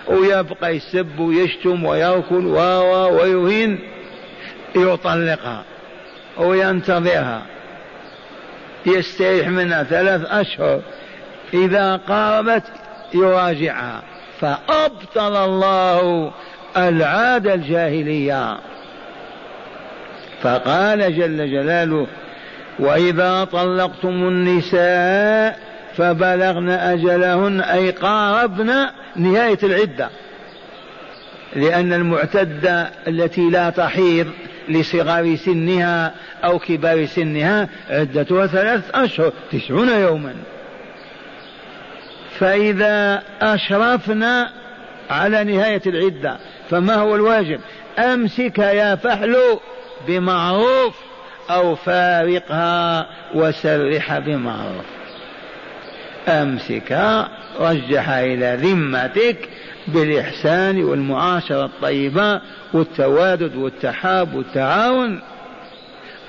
ويبقى 0.06 0.76
يسب 0.76 1.18
ويشتم 1.18 1.84
ويركن 1.84 2.46
و 2.46 2.58
ويهين. 3.08 3.78
يطلقها 4.76 5.62
وينتظرها. 6.38 7.42
يستريح 8.86 9.48
منها 9.48 9.82
ثلاث 9.82 10.24
أشهر. 10.30 10.80
إذا 11.54 11.96
قاربت 11.96 12.62
يراجعها. 13.14 14.02
فأبطل 14.40 15.36
الله 15.36 16.32
العادة 16.76 17.54
الجاهلية. 17.54 18.58
فقال 20.46 21.16
جل 21.16 21.50
جلاله 21.50 22.06
وإذا 22.78 23.44
طلقتم 23.44 24.08
النساء 24.08 25.58
فبلغن 25.96 26.68
أجلهن 26.70 27.60
أي 27.60 27.90
قاربن 27.90 28.86
نهاية 29.16 29.58
العدة. 29.62 30.08
لأن 31.56 31.92
المعتدة 31.92 32.90
التي 33.08 33.50
لا 33.50 33.70
تحيض 33.70 34.26
لصغار 34.68 35.36
سنها 35.36 36.14
أو 36.44 36.58
كبار 36.58 37.06
سنها 37.06 37.68
عدتها 37.90 38.46
ثلاث 38.46 38.82
أشهر 38.94 39.32
تسعون 39.52 39.88
يوما. 39.88 40.34
فإذا 42.38 43.22
أشرفنا 43.40 44.50
على 45.10 45.44
نهاية 45.44 45.82
العدة 45.86 46.36
فما 46.70 46.94
هو 46.94 47.14
الواجب؟ 47.14 47.60
أمسك 47.98 48.58
يا 48.58 48.94
فحل 48.94 49.36
بمعروف 50.06 50.94
أو 51.50 51.74
فارقها 51.74 53.06
وسرح 53.34 54.18
بمعروف. 54.18 54.84
أمسك 56.28 56.98
رجح 57.60 58.08
إلى 58.08 58.58
ذمتك 58.60 59.48
بالإحسان 59.88 60.84
والمعاشرة 60.84 61.64
الطيبة 61.64 62.40
والتوادد 62.72 63.56
والتحاب 63.56 64.34
والتعاون. 64.34 65.22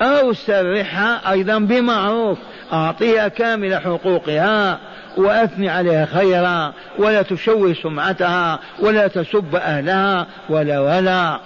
أو 0.02 0.34
سرحها 0.34 1.32
أيضا 1.32 1.60
بمعروف 1.60 2.38
أعطيها 2.74 3.28
كامل 3.28 3.76
حقوقها 3.76 4.80
وأثني 5.18 5.70
عليها 5.70 6.06
خيرا 6.06 6.74
ولا 6.98 7.22
تشوه 7.22 7.74
سمعتها 7.74 8.60
ولا 8.80 9.08
تسب 9.08 9.56
أهلها 9.56 10.28
ولا 10.50 10.80
ولا. 10.80 11.40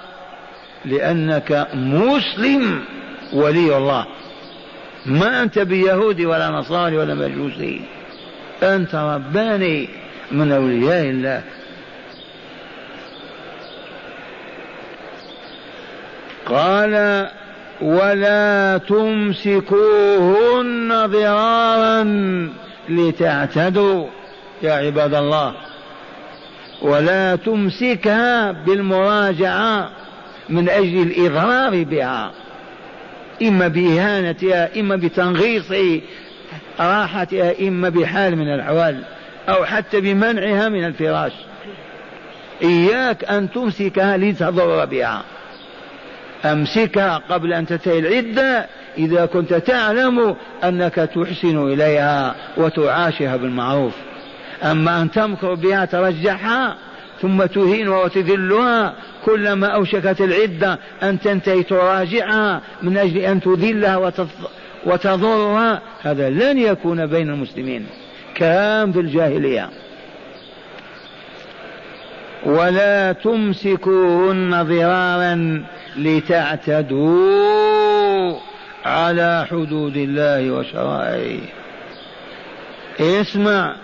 لأنك 0.85 1.67
مسلم 1.73 2.79
ولي 3.33 3.77
الله. 3.77 4.05
ما 5.05 5.43
أنت 5.43 5.59
بيهودي 5.59 6.25
ولا 6.25 6.49
نصاري 6.49 6.97
ولا 6.97 7.13
مجوسي. 7.13 7.81
أنت 8.63 8.95
رباني 8.95 9.89
من 10.31 10.51
أولياء 10.51 11.09
الله. 11.09 11.43
قال 16.45 17.27
ولا 17.81 18.77
تمسكوهن 18.77 20.25
ضرارا 21.05 22.03
لتعتدوا 22.89 24.07
يا 24.63 24.73
عباد 24.73 25.13
الله. 25.13 25.53
ولا 26.81 27.35
تمسكها 27.35 28.51
بالمراجعة 28.51 29.89
من 30.51 30.69
أجل 30.69 31.01
الاضرار 31.01 31.83
بها. 31.83 32.31
إما 33.41 33.67
بإهانتها 33.67 34.79
إما 34.79 34.95
بتنغيص 34.95 35.71
راحتها 36.79 37.53
إما 37.67 37.89
بحال 37.89 38.35
من 38.35 38.53
الأحوال 38.53 39.03
أو 39.49 39.65
حتى 39.65 40.01
بمنعها 40.01 40.69
من 40.69 40.85
الفراش. 40.85 41.31
إياك 42.61 43.23
أن 43.23 43.51
تمسكها 43.51 44.17
لتضر 44.17 44.85
بها. 44.85 45.23
أمسكها 46.45 47.21
قبل 47.29 47.53
أن 47.53 47.65
تنتهي 47.65 47.99
العدة 47.99 48.65
إذا 48.97 49.25
كنت 49.25 49.53
تعلم 49.53 50.35
أنك 50.63 50.95
تحسن 50.95 51.71
إليها 51.73 52.35
وتعاشها 52.57 53.37
بالمعروف. 53.37 53.93
أما 54.63 55.01
أن 55.01 55.11
تمكر 55.11 55.53
بها 55.53 55.85
ترجعها 55.85 56.75
ثم 57.21 57.45
تهينها 57.45 58.03
وتذلها 58.03 58.93
كلما 59.25 59.67
أوشكت 59.67 60.21
العدة 60.21 60.79
أن 61.03 61.19
تنتهي 61.19 61.63
تراجعها 61.63 62.61
من 62.81 62.97
أجل 62.97 63.17
أن 63.17 63.41
تذلها 63.41 64.11
وتضرها 64.85 65.81
هذا 66.01 66.29
لن 66.29 66.57
يكون 66.57 67.05
بين 67.05 67.29
المسلمين. 67.29 67.85
كان 68.35 68.91
في 68.91 68.99
الجاهلية. 68.99 69.69
ولا 72.45 73.11
تمسكوهن 73.11 74.63
ضرارا 74.63 75.63
لتعتدوا 77.01 77.41
على 78.85 79.45
حدود 79.49 79.97
الله 79.97 80.51
وشرائعه. 80.51 81.39
اسمع 82.99 83.75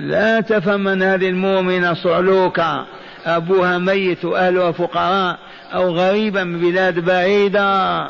لا 0.00 0.40
تفهم 0.40 0.84
من 0.84 1.02
هذه 1.02 1.28
المؤمنة 1.28 1.94
صعلوكة 1.94 2.86
أبوها 3.26 3.78
ميت 3.78 4.24
وأهلها 4.24 4.72
فقراء 4.72 5.38
أو 5.74 5.90
غريبا 5.90 6.44
من 6.44 6.60
بلاد 6.60 6.98
بعيدة. 6.98 8.08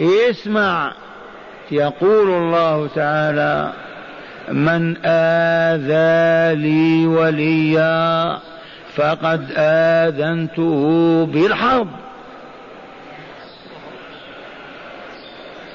اسمع 0.00 0.92
يقول 1.70 2.30
الله 2.30 2.88
تعالى 2.94 3.72
من 4.48 4.96
آذى 5.04 6.54
لي 6.54 7.06
وليا 7.06 8.38
فقد 8.96 9.52
آذنته 9.56 11.26
بالحرب. 11.32 11.88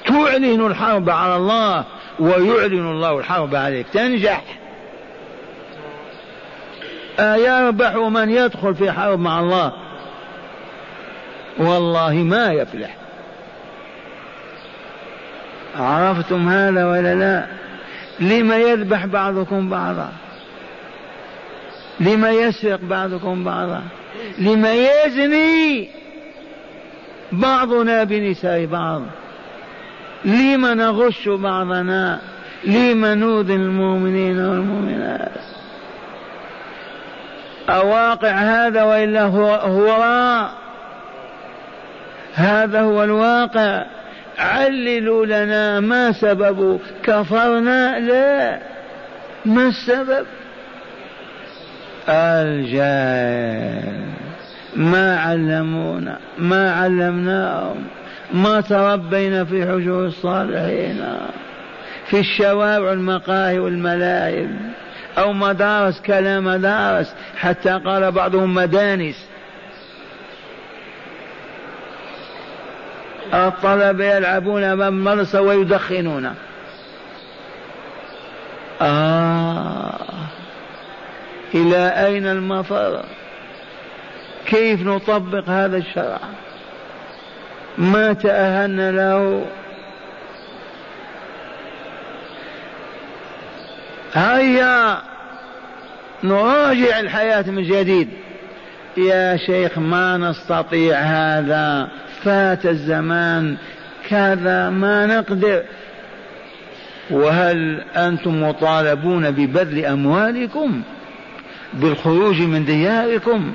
تعلن 0.06 0.66
الحرب 0.66 1.10
على 1.10 1.36
الله 1.36 1.84
ويعلن 2.18 2.90
الله 2.90 3.18
الحرب 3.18 3.54
عليك. 3.54 3.86
تنجح. 3.92 4.42
أيربح 7.20 7.94
من 7.94 8.30
يدخل 8.30 8.74
في 8.74 8.92
حرب 8.92 9.18
مع 9.18 9.40
الله؟ 9.40 9.72
والله 11.58 12.14
ما 12.14 12.52
يفلح. 12.52 12.96
عرفتم 15.76 16.48
هذا 16.48 16.86
ولا 16.86 17.14
لا؟ 17.14 17.46
لما 18.20 18.56
يذبح 18.56 19.06
بعضكم 19.06 19.70
بعضا؟ 19.70 20.12
لما 22.00 22.30
يسرق 22.30 22.80
بعضكم 22.82 23.44
بعضا؟ 23.44 23.82
لما 24.38 24.74
يزني 24.74 25.88
بعضنا 27.32 28.04
بنساء 28.04 28.66
بعض؟ 28.66 29.02
لما 30.24 30.74
نغش 30.74 31.28
بعضنا؟ 31.28 32.20
لما 32.64 33.14
نؤذي 33.14 33.54
المؤمنين 33.54 34.38
والمؤمنات؟ 34.38 35.30
أواقع 37.68 38.30
هذا 38.30 38.82
وإلا 38.82 39.22
هو 39.22 39.54
هو 39.54 40.04
هذا 42.34 42.80
هو 42.80 43.04
الواقع. 43.04 43.84
عللوا 44.38 45.26
لنا 45.26 45.80
ما 45.80 46.12
سبب. 46.12 46.80
كفرنا 47.02 47.98
لا. 47.98 48.58
ما 49.44 49.68
السبب؟ 49.68 50.26
الجاهل. 52.08 54.04
ما 54.76 55.16
علمونا. 55.20 56.18
ما 56.38 56.72
علمناهم. 56.72 57.84
ما 58.32 58.60
تربينا 58.60 59.44
في 59.44 59.66
حجور 59.66 60.06
الصالحين. 60.06 61.04
في 62.06 62.20
الشوارع 62.20 62.92
المقاهي 62.92 63.58
والملاعب 63.58 64.48
أو 65.18 65.32
مدارس 65.32 66.00
كلام 66.00 66.44
مدارس 66.44 67.14
حتى 67.36 67.70
قال 67.70 68.12
بعضهم 68.12 68.54
مدانس. 68.54 69.26
الطلبة 73.34 74.04
يلعبون 74.04 74.62
أمام 74.62 75.08
المدرسة 75.08 75.40
ويدخنون. 75.40 76.34
آه. 78.82 79.94
إلى 81.54 82.06
أين 82.06 82.26
المفر؟ 82.26 83.04
كيف 84.46 84.80
نطبق 84.82 85.48
هذا 85.48 85.76
الشرع؟ 85.76 86.18
ما 87.78 88.12
تأهلنا 88.12 88.90
له؟ 88.90 89.46
هيا 94.14 94.98
نراجع 96.24 97.00
الحياة 97.00 97.50
من 97.50 97.62
جديد. 97.62 98.08
يا 98.96 99.36
شيخ 99.36 99.78
ما 99.78 100.16
نستطيع 100.16 100.98
هذا. 100.98 101.88
فات 102.22 102.66
الزمان 102.66 103.56
كذا 104.08 104.70
ما 104.70 105.06
نقدر. 105.06 105.62
وهل 107.10 107.84
أنتم 107.96 108.42
مطالبون 108.48 109.30
ببذل 109.30 109.84
أموالكم؟ 109.84 110.82
بالخروج 111.74 112.40
من 112.42 112.64
دياركم؟ 112.64 113.52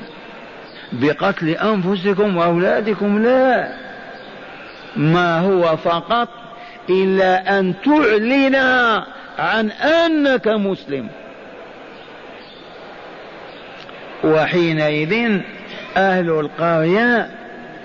بقتل 0.91 1.49
أنفسكم 1.49 2.37
وأولادكم؟ 2.37 3.23
لا. 3.23 3.67
ما 4.95 5.39
هو 5.39 5.77
فقط 5.77 6.38
إلا 6.89 7.59
أن 7.59 7.73
تعلن 7.85 8.55
عن 9.39 9.71
أنك 9.71 10.47
مسلم. 10.47 11.07
وحينئذ 14.23 15.41
أهل 15.97 16.29
القرية 16.29 17.29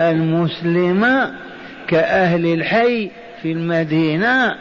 المسلمة 0.00 1.34
كأهل 1.88 2.46
الحي 2.46 3.10
في 3.42 3.52
المدينة 3.52 4.56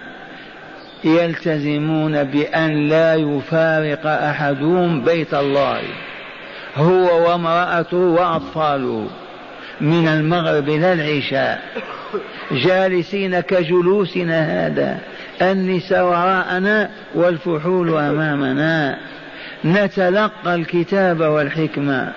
يلتزمون 1.03 2.23
بأن 2.23 2.89
لا 2.89 3.15
يفارق 3.15 4.05
أحدهم 4.05 5.03
بيت 5.03 5.33
الله 5.33 5.81
هو 6.75 7.29
وامرأته 7.29 7.97
وأطفاله 7.97 9.07
من 9.81 10.07
المغرب 10.07 10.69
إلى 10.69 10.93
العشاء. 10.93 11.61
جالسين 12.51 13.39
كجلوسنا 13.39 14.67
هذا. 14.67 14.97
النساء 15.41 16.05
وراءنا 16.05 16.89
والفحول 17.15 17.97
أمامنا. 17.97 18.97
نتلقى 19.65 20.55
الكتاب 20.55 21.19
والحكمة. 21.19 22.13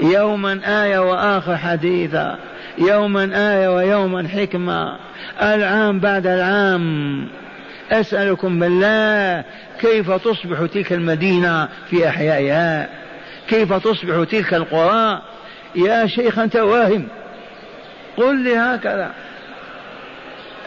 يوما 0.00 0.60
آية 0.84 0.98
وآخر 0.98 1.56
حديثا. 1.56 2.38
يوما 2.78 3.30
آية 3.34 3.76
ويوما 3.76 4.28
حكمة. 4.28 4.96
العام 5.42 6.00
بعد 6.00 6.26
العام. 6.26 7.28
أسألكم 7.92 8.58
بالله 8.58 9.44
كيف 9.80 10.10
تصبح 10.10 10.66
تلك 10.74 10.92
المدينة 10.92 11.68
في 11.90 12.08
أحيائها؟ 12.08 12.88
كيف 13.48 13.72
تصبح 13.72 14.24
تلك 14.30 14.54
القرى؟ 14.54 15.22
يا 15.76 16.06
شيخ 16.06 16.38
أنت 16.38 16.56
واهم. 16.56 17.08
قل 18.16 18.36
لي 18.44 18.56
هكذا. 18.56 19.10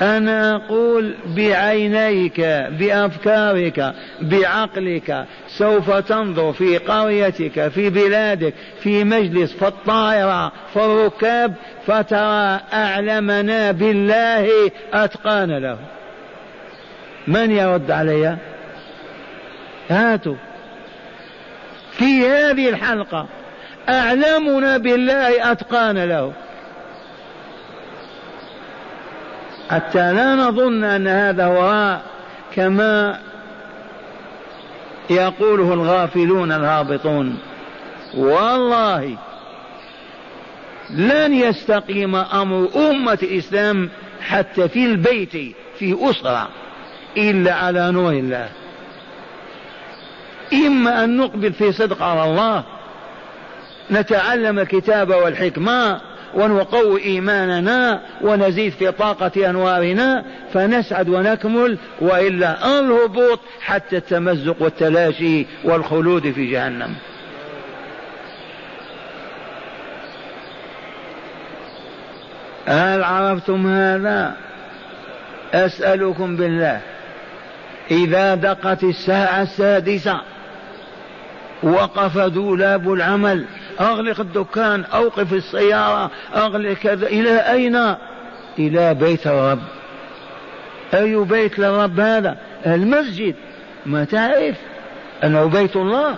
أنا 0.02 0.56
أقول 0.56 1.14
بعينيك 1.26 2.42
بأفكارك 2.80 3.94
بعقلك 4.22 5.26
سوف 5.48 5.92
تنظر 5.92 6.54
في 6.54 6.78
قريتك 6.78 7.68
في 7.68 7.90
بلادك 7.90 8.54
في 8.80 9.04
مجلس 9.04 9.54
في 9.54 9.68
الطائرة 9.68 10.52
في 10.74 10.86
الركاب 10.86 11.54
فترى 11.88 12.60
أعلمنا 12.74 13.72
بالله 13.72 14.72
أتقان 14.94 15.58
له. 15.58 15.78
من 17.28 17.52
يرد 17.52 17.92
علي؟ 17.92 18.38
هاتوا. 19.90 20.36
في 21.92 22.28
هذه 22.28 22.70
الحلقة 22.70 23.28
أعلمنا 23.90 24.78
بالله 24.78 25.52
أتقان 25.52 25.98
له. 25.98 26.34
حتى 29.70 30.14
لا 30.14 30.36
نظن 30.36 30.84
أن 30.84 31.08
هذا 31.08 31.46
هو 31.46 31.98
كما 32.56 33.20
يقوله 35.10 35.74
الغافلون 35.74 36.52
الهابطون. 36.52 37.38
والله 38.18 39.18
لن 40.90 41.34
يستقيم 41.34 42.16
أمر 42.16 42.70
أمة 42.76 43.20
الإسلام 43.24 43.90
حتى 44.22 44.70
في 44.70 44.86
البيت 44.86 45.56
في 45.80 45.98
أسرة 46.02 46.48
إلا 47.18 47.54
على 47.54 47.92
نور 47.92 48.12
الله. 48.12 48.50
إما 50.54 51.04
أن 51.04 51.18
نقبل 51.18 51.54
في 51.54 51.72
صدق 51.72 52.04
على 52.04 52.24
الله 52.24 52.64
نتعلم 53.92 54.60
الكتاب 54.60 55.10
والحكمة 55.10 56.02
ونقوي 56.34 57.04
إيماننا 57.04 58.02
ونزيد 58.22 58.72
في 58.72 58.92
طاقة 58.92 59.50
أنوارنا 59.50 60.24
فنسعد 60.54 61.10
ونكمل 61.10 61.78
وإلا 62.02 62.80
الهبوط 62.80 63.40
حتى 63.62 63.98
التمزق 63.98 64.62
والتلاشي 64.62 65.46
والخلود 65.64 66.32
في 66.32 66.52
جهنم. 66.52 66.96
هل 72.68 73.04
عرفتم 73.04 73.68
هذا؟ 73.68 74.36
أسألكم 75.54 76.36
بالله. 76.36 76.82
إذا 77.92 78.36
دقت 78.36 78.84
الساعة 78.84 79.42
السادسة 79.42 80.22
وقف 81.64 82.18
دولاب 82.18 82.94
العمل 82.94 83.46
أغلق 83.80 84.20
الدكان 84.20 84.84
أوقف 84.84 85.34
السيارة 85.34 86.12
أغلق 86.36 86.74
كذا. 86.74 87.08
إلى 87.08 87.38
أين؟ 87.38 87.96
إلى 88.60 88.94
بيت 88.94 89.28
الرب. 89.28 89.60
أي 90.94 91.16
بيت 91.16 91.60
للرب 91.60 92.00
هذا؟ 92.00 92.38
المسجد. 92.66 93.36
ما 93.86 94.04
تعرف؟ 94.04 94.56
أنه 95.24 95.46
بيت 95.46 95.76
الله. 95.76 96.16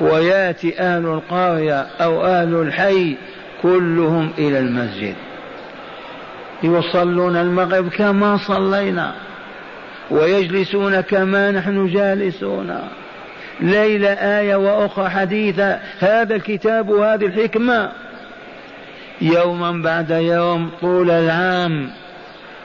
وياتي 0.00 0.80
أهل 0.80 1.06
القرية 1.06 1.86
أو 2.00 2.24
أهل 2.24 2.54
الحي 2.54 3.16
كلهم 3.62 4.30
إلى 4.38 4.58
المسجد. 4.58 5.14
يصلون 6.62 7.36
المغرب 7.36 7.88
كما 7.88 8.36
صلينا. 8.36 9.14
ويجلسون 10.10 11.00
كما 11.00 11.50
نحن 11.50 11.86
جالسون. 11.86 12.78
ليلة 13.60 14.08
آية 14.08 14.56
وأخرى 14.56 15.10
حديثة 15.10 15.80
هذا 15.98 16.34
الكتاب 16.34 16.88
وهذه 16.88 17.26
الحكمة. 17.26 17.92
يوما 19.20 19.82
بعد 19.82 20.10
يوم 20.10 20.70
طول 20.80 21.10
العام 21.10 21.90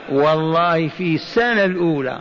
والله 0.08 0.88
في 0.88 1.14
السنة 1.14 1.64
الأولى 1.64 2.18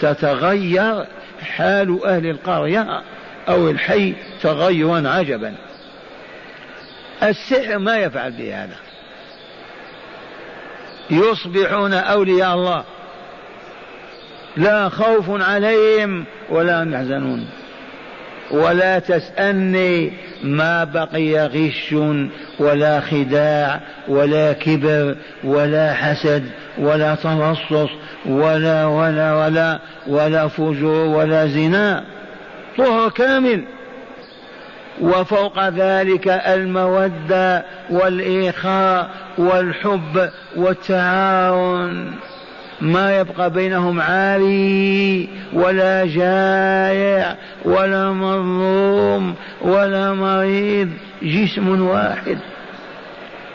تتغير 0.00 1.06
حال 1.42 2.04
أهل 2.04 2.26
القرية 2.26 3.02
أو 3.48 3.70
الحي 3.70 4.14
تغيرا 4.42 5.08
عجبا. 5.08 5.54
السحر 7.22 7.78
ما 7.78 7.96
يفعل 7.96 8.32
بهذا. 8.32 8.76
يصبحون 11.10 11.94
أولياء 11.94 12.54
الله. 12.54 12.84
لا 14.58 14.88
خوف 14.88 15.30
عليهم 15.30 16.24
ولا 16.50 16.82
هم 16.82 16.92
يحزنون. 16.92 17.48
ولا 18.50 18.98
تسألني 18.98 20.12
ما 20.42 20.84
بقي 20.84 21.46
غش 21.46 21.94
ولا 22.58 23.00
خداع 23.00 23.80
ولا 24.08 24.52
كبر 24.52 25.16
ولا 25.44 25.94
حسد 25.94 26.44
ولا 26.78 27.14
ترصص 27.14 27.90
ولا 28.26 28.84
ولا 28.84 29.34
ولا 29.34 29.78
ولا 30.06 30.48
فجور 30.48 31.06
ولا 31.06 31.46
زنا. 31.46 32.04
طهر 32.78 33.10
كامل. 33.10 33.64
وفوق 35.00 35.68
ذلك 35.68 36.28
المودة 36.28 37.64
والإخاء 37.90 39.10
والحب 39.38 40.30
والتعاون. 40.56 42.14
ما 42.80 43.20
يبقى 43.20 43.50
بينهم 43.50 44.00
عاري 44.00 45.28
ولا 45.52 46.06
جائع 46.06 47.36
ولا 47.64 48.12
مظلوم 48.12 49.34
ولا 49.62 50.12
مريض 50.12 50.88
جسم 51.22 51.82
واحد. 51.82 52.38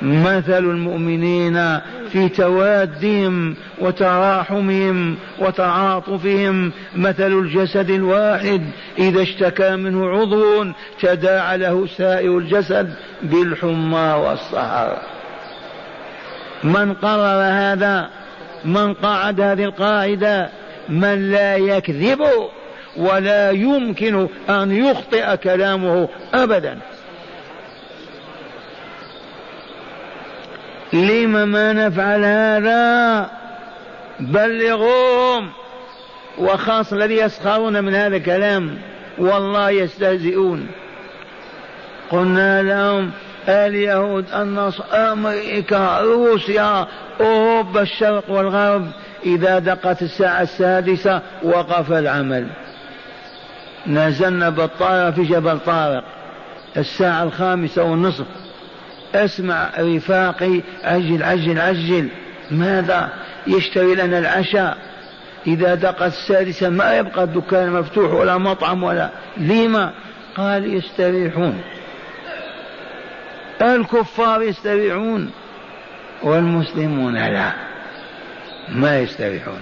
مثل 0.02 0.58
المؤمنين 0.58 1.80
في 2.12 2.30
توادهم 2.30 3.56
وتراحمهم 3.80 5.16
وتعاطفهم. 5.40 6.72
مثل 6.96 7.40
الجسد 7.40 7.90
الواحد 7.90 8.62
إذا 9.00 9.22
اشتكى 9.22 9.76
منه 9.76 10.10
عضو 10.10 10.66
تداعى 11.02 11.58
له 11.58 11.88
سائر 11.98 12.38
الجسد 12.38 12.94
بالحمى 13.24 14.14
والسهر 14.26 14.98
من 16.64 16.94
قرر 16.94 17.42
هذا 17.44 18.10
من 18.66 18.94
قعد 18.94 19.42
هذه 19.42 19.64
القاعدة 19.64 20.50
من 20.90 21.32
لا 21.32 21.56
يكذب 21.56 22.28
ولا 22.98 23.52
يمكن 23.52 24.28
أن 24.50 24.72
يخطئ 24.72 25.38
كلامه 25.38 26.10
أبدا. 26.34 26.78
لم 30.94 31.48
ما 31.50 31.74
نفعل 31.74 32.26
هذا؟ 32.26 33.30
بلغوهم 34.20 35.50
وخاصة 36.38 36.96
الذي 36.96 37.16
يسخرون 37.18 37.84
من 37.84 37.96
هذا 37.96 38.18
الكلام 38.18 38.78
والله 39.18 39.70
يستهزئون. 39.70 40.68
قلنا 42.12 42.62
لهم 42.62 43.12
اليهود 43.48 44.26
النصر 44.36 44.84
أمريكا 44.94 46.00
روسيا 46.02 46.88
أوروبا 47.22 47.82
الشرق 47.82 48.30
والغرب 48.30 48.88
إذا 49.26 49.60
دقت 49.60 50.02
الساعة 50.02 50.42
السادسة 50.42 51.22
وقف 51.44 51.92
العمل. 51.92 52.48
نزلنا 53.88 54.50
بالطائرة 54.50 55.12
في 55.12 55.24
جبل 55.24 55.60
طارق 55.60 56.04
الساعة 56.78 57.24
الخامسة 57.24 57.84
والنصف. 57.84 58.26
اسمع 59.16 59.70
رفاقي 59.80 60.62
عجل 60.84 61.24
عجل 61.24 61.60
عجل 61.60 62.10
ماذا 62.52 63.10
يشتري 63.48 63.96
لنا 63.96 64.20
العشاء؟ 64.20 64.78
إذا 65.48 65.76
دقت 65.76 66.02
السادسة 66.02 66.70
ما 66.70 66.98
يبقى 66.98 67.24
الدكان 67.24 67.72
مفتوح 67.72 68.14
ولا 68.14 68.38
مطعم 68.38 68.84
ولا 68.84 69.10
لما 69.38 69.92
قال 70.36 70.74
يستريحون. 70.74 71.62
الكفار 73.62 74.42
يستريحون. 74.42 75.32
والمسلمون 76.24 77.14
لا 77.16 77.52
ما 78.70 79.00
يستريحون. 79.00 79.62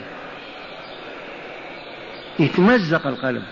يتمزق 2.39 3.07
القلب. 3.07 3.43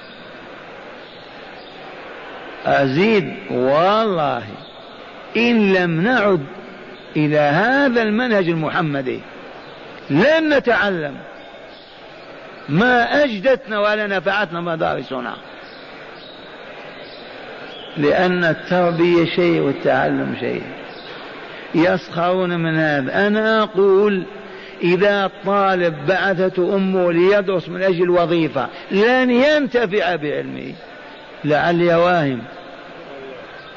أزيد 2.65 3.33
والله 3.51 4.43
إن 5.37 5.73
لم 5.73 6.01
نعد 6.01 6.45
إلى 7.15 7.39
هذا 7.39 8.01
المنهج 8.01 8.49
المحمدي 8.49 9.19
لن 10.09 10.53
نتعلم. 10.57 11.17
ما 12.69 13.23
أجدتنا 13.23 13.79
ولا 13.79 14.07
نفعتنا 14.07 14.61
مدارسنا 14.61 15.35
لأن 17.97 18.43
التربية 18.43 19.25
شيء 19.25 19.61
والتعلم 19.61 20.35
شيء. 20.39 20.63
يسخرون 21.75 22.59
من 22.59 22.75
هذا. 22.75 23.27
أنا 23.27 23.63
أقول 23.63 24.23
إذا 24.83 25.25
الطالب 25.25 25.95
بعثته 26.07 26.75
أمه 26.75 27.11
ليدرس 27.11 27.69
من 27.69 27.81
أجل 27.81 28.09
وظيفة 28.09 28.67
لن 28.91 29.31
ينتفع 29.31 30.15
بعلمه. 30.15 30.73
لعلي 31.45 31.95
واهم. 31.95 32.41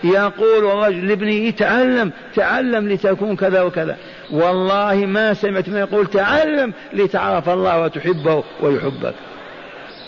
يقول 0.05 0.65
الرجل 0.65 1.09
لابنه 1.09 1.51
تعلم 1.51 2.13
تعلم 2.35 2.89
لتكون 2.89 3.37
كذا 3.37 3.63
وكذا. 3.63 3.97
والله 4.31 4.95
ما 4.95 5.35
سمعت 5.35 5.69
من 5.69 5.77
يقول 5.77 6.07
تعلم 6.07 6.73
لتعرف 6.93 7.49
الله 7.49 7.81
وتحبه 7.81 8.45
ويحبك. 8.61 9.15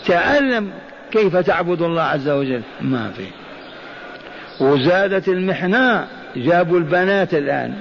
تعلم 0.05 0.71
كيف 1.11 1.37
تعبد 1.37 1.81
الله 1.81 2.01
عز 2.01 2.29
وجل؟ 2.29 2.61
ما 2.81 3.11
في. 3.11 3.25
وزادت 4.63 5.27
المحنة. 5.27 6.07
جابوا 6.35 6.77
البنات 6.77 7.33
الآن. 7.33 7.73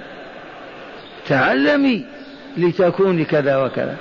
تعلمي 1.28 2.04
لتكوني 2.56 3.24
كذا 3.24 3.56
وكذا. 3.56 3.96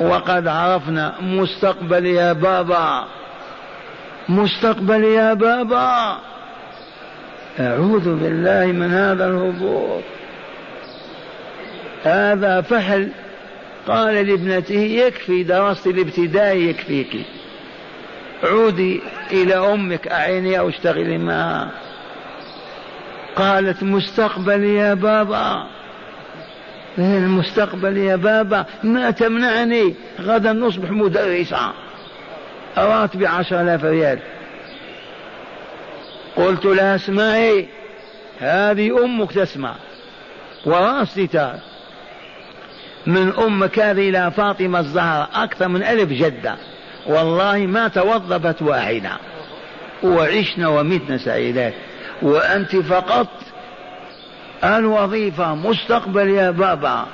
وقد 0.00 0.46
عرفنا 0.46 1.14
مستقبل 1.20 2.06
يا 2.06 2.32
بابا. 2.32 3.04
مستقبل 4.28 5.04
يا 5.04 5.34
بابا. 5.34 6.18
أعوذ 7.60 8.16
بالله 8.16 8.66
من 8.66 8.90
هذا 8.90 9.26
الهبوط. 9.26 10.02
هذا 12.04 12.60
فحل. 12.60 13.08
قال 13.88 14.14
لابنته 14.14 14.74
يكفي 14.74 15.42
درست 15.42 15.86
الابتدائي 15.86 16.68
يكفيك. 16.68 17.16
عودي 18.42 19.00
إلى 19.32 19.54
أمك 19.54 20.08
أعيني 20.08 20.58
أو 20.58 20.68
اشتغلي 20.68 21.18
معها. 21.18 21.70
قالت 23.36 23.82
مستقبل 23.82 24.64
يا 24.64 24.94
بابا. 24.94 25.66
المستقبل 26.98 27.96
يا 27.96 28.16
بابا؟ 28.16 28.64
ما 28.82 29.10
تمنعني. 29.10 29.94
غدا 30.20 30.52
نصبح 30.52 30.90
مدرسة. 30.90 31.72
راتبي 32.78 33.26
عشر 33.26 33.60
آلاف 33.60 33.84
ريال. 33.84 34.18
قلت 36.36 36.64
لها 36.64 36.94
اسمعي 36.94 37.68
هذه 38.38 39.04
أمك 39.04 39.32
تسمع. 39.32 39.74
وراسي 40.66 41.26
تار 41.26 41.58
من 43.06 43.32
أمك 43.38 43.78
هذه 43.78 44.08
إلى 44.08 44.30
فاطمة 44.30 44.80
الزهراء 44.80 45.28
أكثر 45.34 45.68
من 45.68 45.82
ألف 45.82 46.10
جدة. 46.10 46.56
والله 47.06 47.58
ما 47.58 47.88
توظفت 47.88 48.62
واحدة. 48.62 49.10
وعشنا 50.02 50.68
ومتنا 50.68 51.18
سعيدات. 51.18 51.74
وأنت 52.24 52.76
فقط 52.76 53.26
الوظيفة 54.64 55.54
مستقبل 55.54 56.30
يا 56.30 56.50
بابا. 56.50 57.06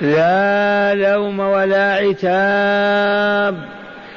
لا 0.00 0.94
لوم 0.94 1.40
ولا 1.40 1.94
عتاب. 1.94 3.68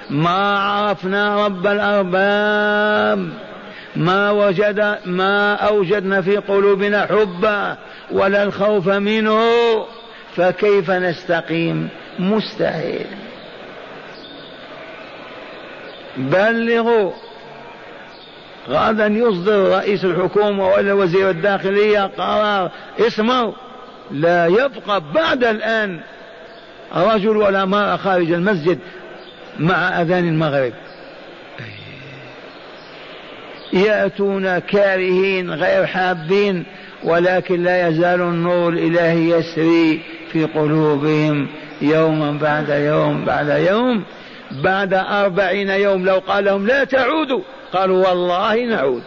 ما 0.09 0.59
عرفنا 0.59 1.45
رب 1.45 1.67
الأرباب. 1.67 3.29
ما 3.95 4.31
وجد 4.31 4.97
ما 5.05 5.53
أوجدنا 5.53 6.21
في 6.21 6.37
قلوبنا 6.37 7.05
حبه 7.05 7.77
ولا 8.11 8.43
الخوف 8.43 8.87
منه. 8.87 9.41
فكيف 10.35 10.91
نستقيم؟ 10.91 11.89
مستحيل. 12.19 13.07
بلغوا 16.17 17.11
غدا 18.69 19.07
يصدر 19.07 19.69
رئيس 19.69 20.05
الحكومة 20.05 20.67
ولا 20.67 20.93
وزير 20.93 21.29
الداخلية 21.29 22.11
قرار 22.17 22.71
اسمعوا 22.99 23.53
لا 24.11 24.45
يبقى 24.45 25.01
بعد 25.13 25.43
الآن 25.43 25.99
رجل 26.95 27.37
ولا 27.37 27.65
مرأة 27.65 27.97
خارج 27.97 28.31
المسجد 28.31 28.79
مع 29.59 30.01
أذان 30.01 30.27
المغرب. 30.27 30.73
يأتون 33.73 34.59
كارهين 34.59 35.51
غير 35.51 35.85
حابين 35.85 36.63
ولكن 37.03 37.63
لا 37.63 37.87
يزال 37.87 38.21
النور 38.21 38.73
الإلهي 38.73 39.29
يسري 39.29 40.01
في 40.31 40.45
قلوبهم 40.45 41.47
يوما 41.81 42.31
بعد 42.31 42.69
يوم 42.69 43.25
بعد 43.25 43.47
يوم. 43.47 44.03
بعد 44.51 44.93
أربعين 44.93 45.69
يوم 45.69 46.05
لو 46.05 46.19
قال 46.27 46.45
لهم 46.45 46.67
لا 46.67 46.83
تعودوا. 46.83 47.41
قالوا 47.75 48.07
والله 48.07 48.65
نعود. 48.65 49.03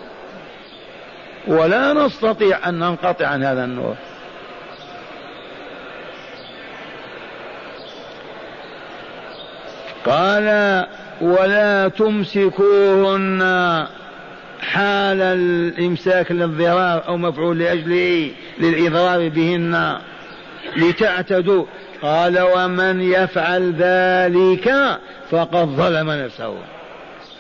ولا 1.47 1.93
نستطيع 1.93 2.69
أن 2.69 2.75
ننقطع 2.75 3.27
عن 3.27 3.45
هذا 3.45 3.65
النور. 3.65 3.95
قال 10.07 10.87
ولا 11.21 11.89
تمسكوهن 11.89 13.43
حال 14.61 15.21
الإمساك 15.23 16.33
للضرار 16.33 17.09
أو 17.09 17.17
مفعول 17.17 17.59
لأجله 17.59 18.31
للإضرار 18.59 19.29
بهن 19.29 19.99
لتعتدوا. 20.77 21.65
قال 22.03 22.41
ومن 22.41 23.01
يفعل 23.01 23.75
ذلك 23.79 24.99
فقد 25.31 25.67
ظلم 25.67 26.11
نفسه. 26.11 26.55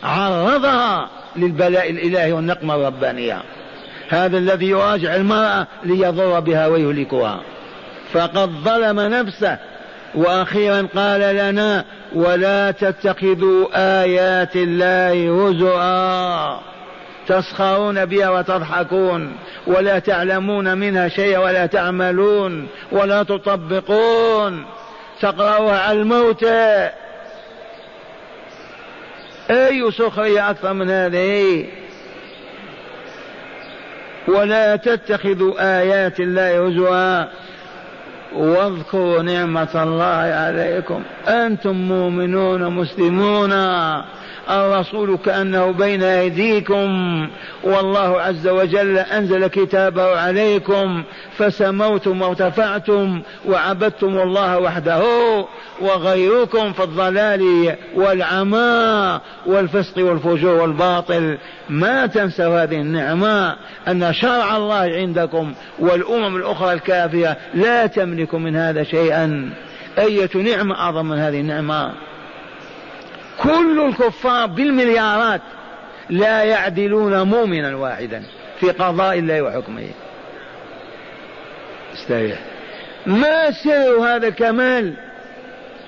عرضها 0.02 1.17
للبلاء 1.36 1.90
الإلهي 1.90 2.32
والنقمة 2.32 2.74
الربانية. 2.74 3.42
هذا 4.08 4.38
الذي 4.38 4.66
يراجع 4.66 5.16
المرأة 5.16 5.66
ليضر 5.84 6.40
بها 6.40 6.66
ويهلكها. 6.66 7.40
فقد 8.12 8.50
ظلم 8.64 9.00
نفسه. 9.00 9.58
وأخيرا 10.14 10.88
قال 10.96 11.20
لنا 11.20 11.84
ولا 12.14 12.70
تتخذوا 12.70 13.66
آيات 14.02 14.56
الله 14.56 15.48
هزؤا 15.48 16.60
تسخرون 17.26 18.04
بها 18.04 18.30
وتضحكون. 18.30 19.32
ولا 19.66 19.98
تعلمون 19.98 20.78
منها 20.78 21.08
شيئا 21.08 21.38
ولا 21.38 21.66
تعملون. 21.66 22.68
ولا 22.92 23.22
تطبقون. 23.22 24.64
تقرأوها 25.20 25.78
على 25.78 26.00
الموتى. 26.00 26.90
أي 29.50 29.90
سخرية 29.90 30.50
أكثر 30.50 30.72
من 30.72 30.90
هذه؟ 30.90 31.66
ولا 34.28 34.76
تتخذوا 34.76 35.80
آيات 35.80 36.20
الله 36.20 36.66
هزوا. 36.66 37.24
واذكروا 38.34 39.22
نعمة 39.22 39.82
الله 39.82 40.34
عليكم. 40.34 41.02
أنتم 41.28 41.72
مؤمنون 41.72 42.70
مسلمون. 42.70 43.52
الرسول 44.50 45.16
كأنه 45.16 45.70
بين 45.70 46.02
أيديكم. 46.02 46.88
والله 47.64 48.20
عز 48.20 48.48
وجل 48.48 48.98
أنزل 48.98 49.46
كتابه 49.46 50.20
عليكم 50.20 51.02
فسموتم 51.38 52.22
وارتفعتم 52.22 53.22
وعبدتم 53.48 54.18
الله 54.18 54.58
وحده 54.58 55.02
وغيركم 55.80 56.72
في 56.72 56.82
الضلال 56.82 57.74
والعمى 57.94 59.20
والفسق 59.46 59.98
والفجور 59.98 60.54
والباطل. 60.54 61.38
ما 61.70 62.06
تنسوا 62.06 62.62
هذه 62.62 62.76
النعمة 62.76 63.56
أن 63.88 64.12
شرع 64.12 64.56
الله 64.56 64.96
عندكم 64.96 65.52
والأمم 65.78 66.36
الأخرى 66.36 66.72
الكافية 66.72 67.38
لا 67.54 67.86
تملك 67.86 68.34
من 68.34 68.56
هذا 68.56 68.82
شيئا. 68.82 69.50
أية 69.98 70.30
نعمة 70.34 70.74
أعظم 70.74 71.06
من 71.06 71.18
هذه 71.18 71.40
النعمة؟ 71.40 72.07
كل 73.42 73.80
الكفار 73.88 74.46
بالمليارات 74.46 75.40
لا 76.10 76.42
يعدلون 76.42 77.22
مؤمنا 77.22 77.76
واحدا 77.76 78.22
في 78.60 78.70
قضاء 78.70 79.18
الله 79.18 79.42
وحكمه. 79.42 79.88
استريح 81.94 82.38
ما 83.06 83.50
سر 83.50 83.98
هذا 84.00 84.28
الكمال 84.28 84.94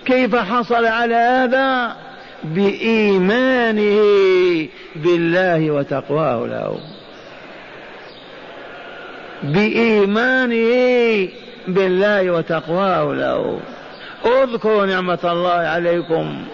كيف 0.04 0.36
حصل 0.36 0.86
على 0.86 1.14
هذا؟ 1.14 1.96
بإيمانه 2.44 3.98
بالله 4.96 5.70
وتقواه 5.70 6.46
له. 6.46 6.80
بإيمانه 9.42 11.28
بالله 11.68 12.30
وتقواه 12.30 13.14
له. 13.14 13.60
اذكروا 14.24 14.86
نعمة 14.86 15.18
الله 15.24 15.50
عليكم. 15.50 16.44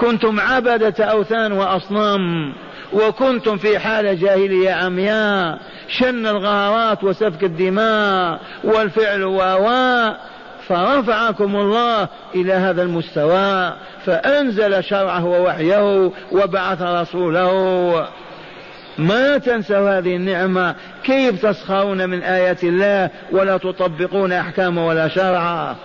كنتم 0.00 0.40
عبدة 0.40 1.04
أوثان 1.04 1.52
وأصنام 1.52 2.52
وكنتم 2.92 3.56
في 3.56 3.78
حالة 3.78 4.12
جاهلية 4.12 4.70
عمياء 4.70 5.58
شن 5.88 6.26
الغارات 6.26 7.04
وسفك 7.04 7.44
الدماء 7.44 8.40
والفعل 8.64 9.22
واواء 9.22 10.20
فرفعكم 10.68 11.56
الله 11.56 12.08
إلى 12.34 12.52
هذا 12.52 12.82
المستوى 12.82 13.72
فأنزل 14.06 14.84
شرعه 14.84 15.24
ووحيه 15.24 16.12
وبعث 16.32 16.82
رسوله. 16.82 18.08
ما 18.98 19.38
تنسوا 19.38 19.98
هذه 19.98 20.16
النعمة؟ 20.16 20.74
كيف 21.04 21.46
تسخرون 21.46 22.08
من 22.10 22.22
آيات 22.22 22.64
الله 22.64 23.10
ولا 23.32 23.56
تطبقون 23.56 24.32
أحكام 24.32 24.78
ولا 24.78 25.08
شرعا 25.08 25.76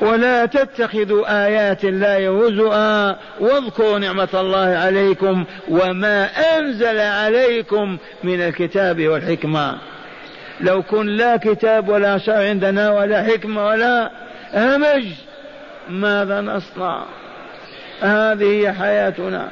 ولا 0.00 0.46
تتخذوا 0.46 1.46
آيات 1.46 1.84
الله 1.84 2.46
هزؤا. 2.46 3.16
واذكروا 3.40 3.98
نعمة 3.98 4.28
الله 4.34 4.76
عليكم 4.78 5.44
وما 5.68 6.28
أنزل 6.58 6.98
عليكم 7.00 7.96
من 8.24 8.40
الكتاب 8.40 9.08
والحكمة. 9.08 9.78
لو 10.60 10.82
كن 10.82 11.06
لا 11.06 11.36
كتاب 11.36 11.88
ولا 11.88 12.18
شرع 12.18 12.48
عندنا 12.48 12.92
ولا 12.92 13.22
حكمة 13.22 13.66
ولا 13.66 14.10
همج 14.54 15.04
ماذا 15.88 16.40
نصنع؟ 16.40 17.04
هذه 18.00 18.60
هي 18.60 18.72
حياتنا. 18.72 19.48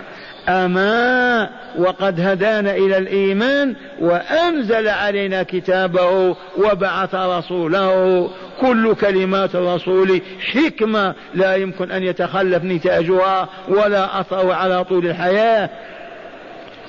أما 0.48 1.48
وقد 1.78 2.20
هدانا 2.20 2.70
إلى 2.70 2.98
الإيمان 2.98 3.74
وأنزل 4.00 4.88
علينا 4.88 5.42
كتابه 5.42 6.36
وبعث 6.56 7.14
رسوله. 7.14 8.30
كل 8.60 8.94
كلمات 8.94 9.54
الرسول 9.54 10.22
حكمة. 10.52 11.14
لا 11.34 11.56
يمكن 11.56 11.90
أن 11.90 12.02
يتخلف 12.02 12.64
نتاجها 12.64 13.48
ولا 13.68 14.20
أثر 14.20 14.52
على 14.52 14.84
طول 14.84 15.06
الحياة. 15.06 15.70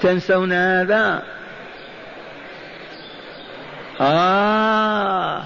تنسون 0.01 0.54
هذا؟ 0.54 1.22
آه. 4.01 5.43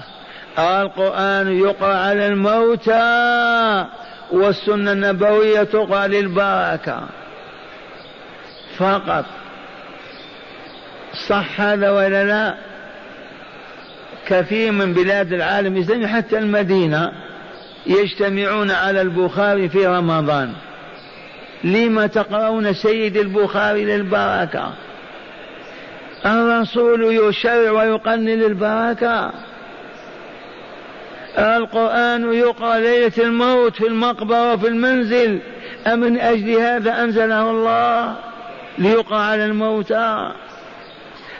القرآن 0.58 1.58
يقرأ 1.58 1.94
على 1.94 2.26
الموتى 2.26 3.86
والسنة 4.30 4.92
النبوية 4.92 5.62
تقرأ 5.62 6.06
للبركة. 6.06 7.00
فقط. 8.78 9.24
صح 11.28 11.60
هذا 11.60 11.90
ولا 11.90 12.24
لا؟ 12.24 12.54
كثير 14.26 14.72
من 14.72 14.94
بلاد 14.94 15.32
العالم 15.32 15.76
الإسلامي 15.76 16.08
حتى 16.08 16.38
المدينة 16.38 17.12
يجتمعون 17.86 18.70
على 18.70 19.00
البخاري 19.00 19.68
في 19.68 19.86
رمضان. 19.86 20.52
لما 21.64 22.06
تقرؤون 22.06 22.72
سيد 22.72 23.16
البخاري 23.16 23.84
للبركة؟ 23.84 24.72
الرسول 26.26 27.04
يشرع 27.04 27.70
ويقنن 27.70 28.28
للبركة 28.28 29.32
القرآن 31.38 32.32
يقرأ 32.32 32.78
ليلة 32.78 33.12
الموت 33.18 33.76
في 33.76 33.86
المقبرة 33.86 34.52
وفي 34.52 34.68
المنزل. 34.68 35.38
أمن 35.86 36.20
أجل 36.20 36.50
هذا 36.50 37.04
أنزله 37.04 37.50
الله؟ 37.50 38.27
ليقرأ 38.78 39.18
على 39.18 39.44
الموتى. 39.44 40.32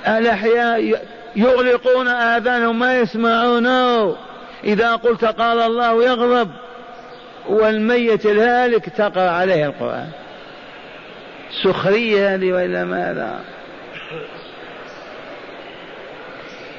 الأحياء 0.07 1.03
يغلقون 1.36 2.09
آذانهم 2.09 2.78
ما 2.78 2.99
يسمعونه 2.99 4.16
إذا 4.64 4.97
قلت 4.97 5.24
قال 5.24 5.59
الله 5.59 6.05
يغضب 6.05 6.51
والميت 7.49 8.26
الهالك 8.26 8.89
تقرأ 8.89 9.30
عليه 9.30 9.66
القرآن. 9.66 10.09
سخرية 11.62 12.34
هذه 12.34 12.53
وإلا 12.53 12.84
ماذا؟ 12.84 13.41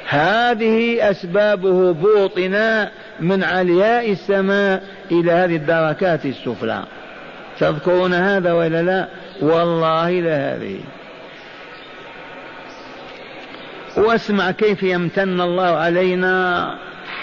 هذه 0.08 1.10
أسباب 1.12 1.66
هبوطنا 1.66 2.92
من 3.20 3.44
علياء 3.44 4.12
السماء 4.12 4.84
إلى 5.12 5.32
هذه 5.32 5.56
الدركات 5.56 6.26
السفلى. 6.26 6.84
تذكرون 7.60 8.14
هذا 8.14 8.54
ولا 8.54 8.82
لا؟ 8.82 9.08
والله 9.42 10.20
لهذه 10.20 10.80
واسمع 13.98 14.52
كيف 14.52 14.84
يمتن 14.84 15.42
الله 15.42 15.64
علينا. 15.64 16.76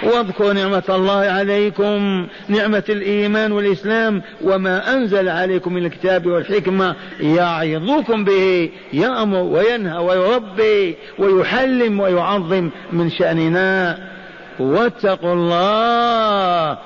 واذكروا 0.03 0.53
نعمة 0.53 0.83
الله 0.89 1.21
عليكم 1.21 2.27
نعمة 2.49 2.85
الإيمان 2.89 3.53
والإسلام 3.53 4.23
وما 4.43 4.95
أنزل 4.95 5.29
عليكم 5.29 5.73
من 5.73 5.87
الكتاب 5.87 6.27
والحكمة 6.27 6.95
يعظكم 7.21 8.25
به 8.25 8.71
يأمر 8.93 9.39
وينهى 9.39 9.99
ويربي 9.99 10.97
ويحلم 11.19 12.01
ويعظم 12.01 12.71
من 12.93 13.11
شأننا. 13.11 13.99
واتقوا 14.59 15.33
الله. 15.33 16.79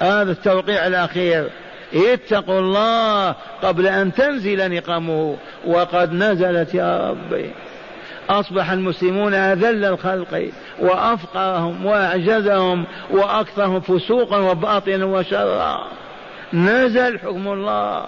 هذا 0.00 0.32
التوقيع 0.32 0.86
الأخير. 0.86 1.48
اتقوا 1.96 2.60
الله 2.60 3.34
قبل 3.62 3.86
أن 3.86 4.12
تنزل 4.12 4.76
نقمه. 4.76 5.36
وقد 5.66 6.12
نزلت 6.12 6.74
يا 6.74 7.10
ربي. 7.10 7.50
أصبح 8.30 8.70
المسلمون 8.70 9.34
أذل 9.34 9.84
الخلق 9.84 10.50
وأفقرهم 10.78 11.86
وأعجزهم 11.86 12.84
وأكثرهم 13.10 13.80
فسوقا 13.80 14.36
وباطلا 14.36 15.04
وشرا. 15.04 15.78
نزل 16.52 17.18
حكم 17.18 17.48
الله. 17.48 18.04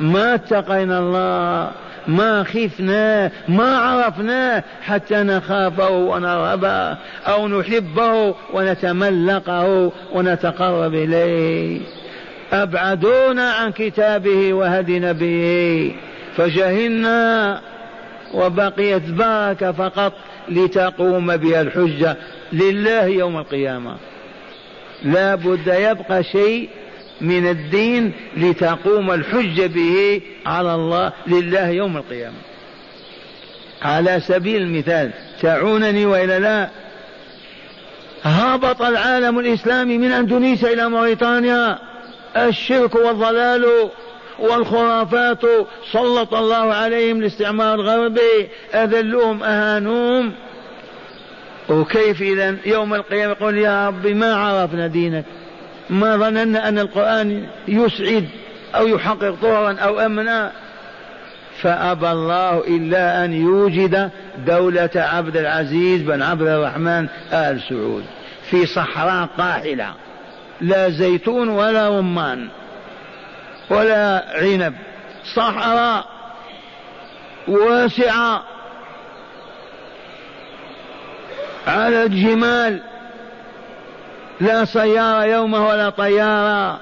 ما 0.00 0.34
اتقينا 0.34 0.98
الله 0.98 1.70
ما 2.08 2.44
خفناه 2.44 3.30
ما 3.48 3.76
عرفناه 3.78 4.64
حتى 4.82 5.14
نخافه 5.14 5.90
ونرهبه 5.90 6.96
أو 7.26 7.48
نحبه 7.48 8.34
ونتملقه 8.52 9.92
ونتقرب 10.12 10.94
إليه. 10.94 11.80
أبعدونا 12.52 13.52
عن 13.52 13.72
كتابه 13.72 14.52
وهدي 14.52 14.98
نبيه 14.98 15.92
فجهلنا 16.36 17.60
وبقيت 18.34 19.02
بركة 19.10 19.72
فقط 19.72 20.12
لتقوم 20.48 21.36
بها 21.36 21.60
الحجة 21.60 22.16
لله 22.52 23.04
يوم 23.04 23.38
القيامة. 23.38 23.96
لا 25.04 25.34
بد 25.34 25.66
يبقى 25.66 26.22
شيء 26.24 26.68
من 27.20 27.46
الدين 27.46 28.12
لتقوم 28.36 29.10
الحجة 29.10 29.66
به 29.66 30.20
على 30.46 30.74
الله 30.74 31.12
لله 31.26 31.68
يوم 31.68 31.96
القيامة. 31.96 32.36
على 33.82 34.20
سبيل 34.20 34.62
المثال 34.62 35.10
تعونني 35.42 36.06
وإلا 36.06 36.38
لا 36.38 36.68
هبط 38.22 38.82
العالم 38.82 39.38
الإسلامي 39.38 39.98
من 39.98 40.12
أندونيسيا 40.12 40.72
إلى 40.72 40.88
موريتانيا 40.88 41.78
الشرك 42.36 42.94
والضلال 42.94 43.90
والخرافات 44.38 45.42
سلط 45.92 46.34
الله 46.34 46.74
عليهم 46.74 47.20
الاستعمار 47.20 47.74
الغربي 47.74 48.48
أذلوهم 48.74 49.42
أهانوهم. 49.42 50.32
وكيف 51.68 52.22
إذا 52.22 52.56
يوم 52.66 52.94
القيامة 52.94 53.32
يقول 53.32 53.58
يا 53.58 53.88
رب 53.88 54.06
ما 54.06 54.34
عرفنا 54.34 54.86
دينك؟ 54.86 55.24
ما 55.90 56.16
ظننا 56.16 56.68
أن 56.68 56.78
القرآن 56.78 57.46
يسعد 57.68 58.28
أو 58.74 58.86
يحقق 58.86 59.34
طهرا 59.42 59.76
أو 59.78 60.00
أمنا. 60.00 60.52
فأبى 61.62 62.10
الله 62.10 62.58
إلا 62.58 63.24
أن 63.24 63.32
يوجد 63.32 64.10
دولة 64.46 64.90
عبد 64.94 65.36
العزيز 65.36 66.02
بن 66.02 66.22
عبد 66.22 66.48
الرحمن 66.48 67.08
آل 67.32 67.60
سعود 67.68 68.04
في 68.50 68.66
صحراء 68.66 69.28
قاحلة. 69.38 70.05
لا 70.60 70.88
زيتون 70.88 71.48
ولا 71.48 71.98
رمان 71.98 72.48
ولا 73.70 74.24
عنب 74.34 74.74
صحراء 75.34 76.04
واسعة 77.48 78.42
على 81.66 82.02
الجمال 82.02 82.80
لا 84.40 84.64
سيارة 84.64 85.24
يومه 85.24 85.66
ولا 85.66 85.90
طيارة. 85.90 86.80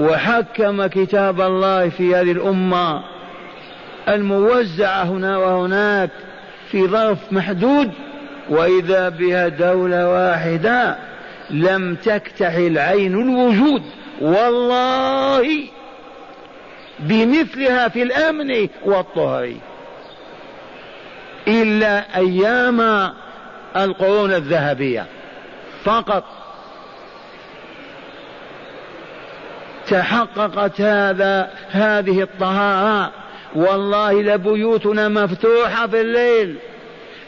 وحكم 0.00 0.86
كتاب 0.86 1.40
الله 1.40 1.88
في 1.88 2.14
هذه 2.14 2.32
الأمة 2.32 3.02
الموزعة 4.08 5.02
هنا 5.02 5.38
وهناك 5.38 6.10
في 6.70 6.86
ظرف 6.86 7.18
محدود 7.32 7.92
وإذا 8.48 9.08
بها 9.08 9.48
دولة 9.48 10.08
واحدة 10.08 10.96
لم 11.50 11.94
تكتحل 11.94 12.78
عين 12.78 13.14
الوجود. 13.14 13.82
والله 14.20 15.68
بمثلها 16.98 17.88
في 17.88 18.02
الأمن 18.02 18.68
والطهر. 18.84 19.52
إلا 21.48 22.16
أيام 22.16 23.12
القرون 23.76 24.32
الذهبية. 24.32 25.06
فقط 25.84 26.24
تحققت 29.88 30.80
هذا 30.80 31.50
هذه 31.70 32.22
الطهارة. 32.22 33.12
والله 33.54 34.22
لبيوتنا 34.22 35.08
مفتوحة 35.08 35.86
في 35.86 36.00
الليل. 36.00 36.56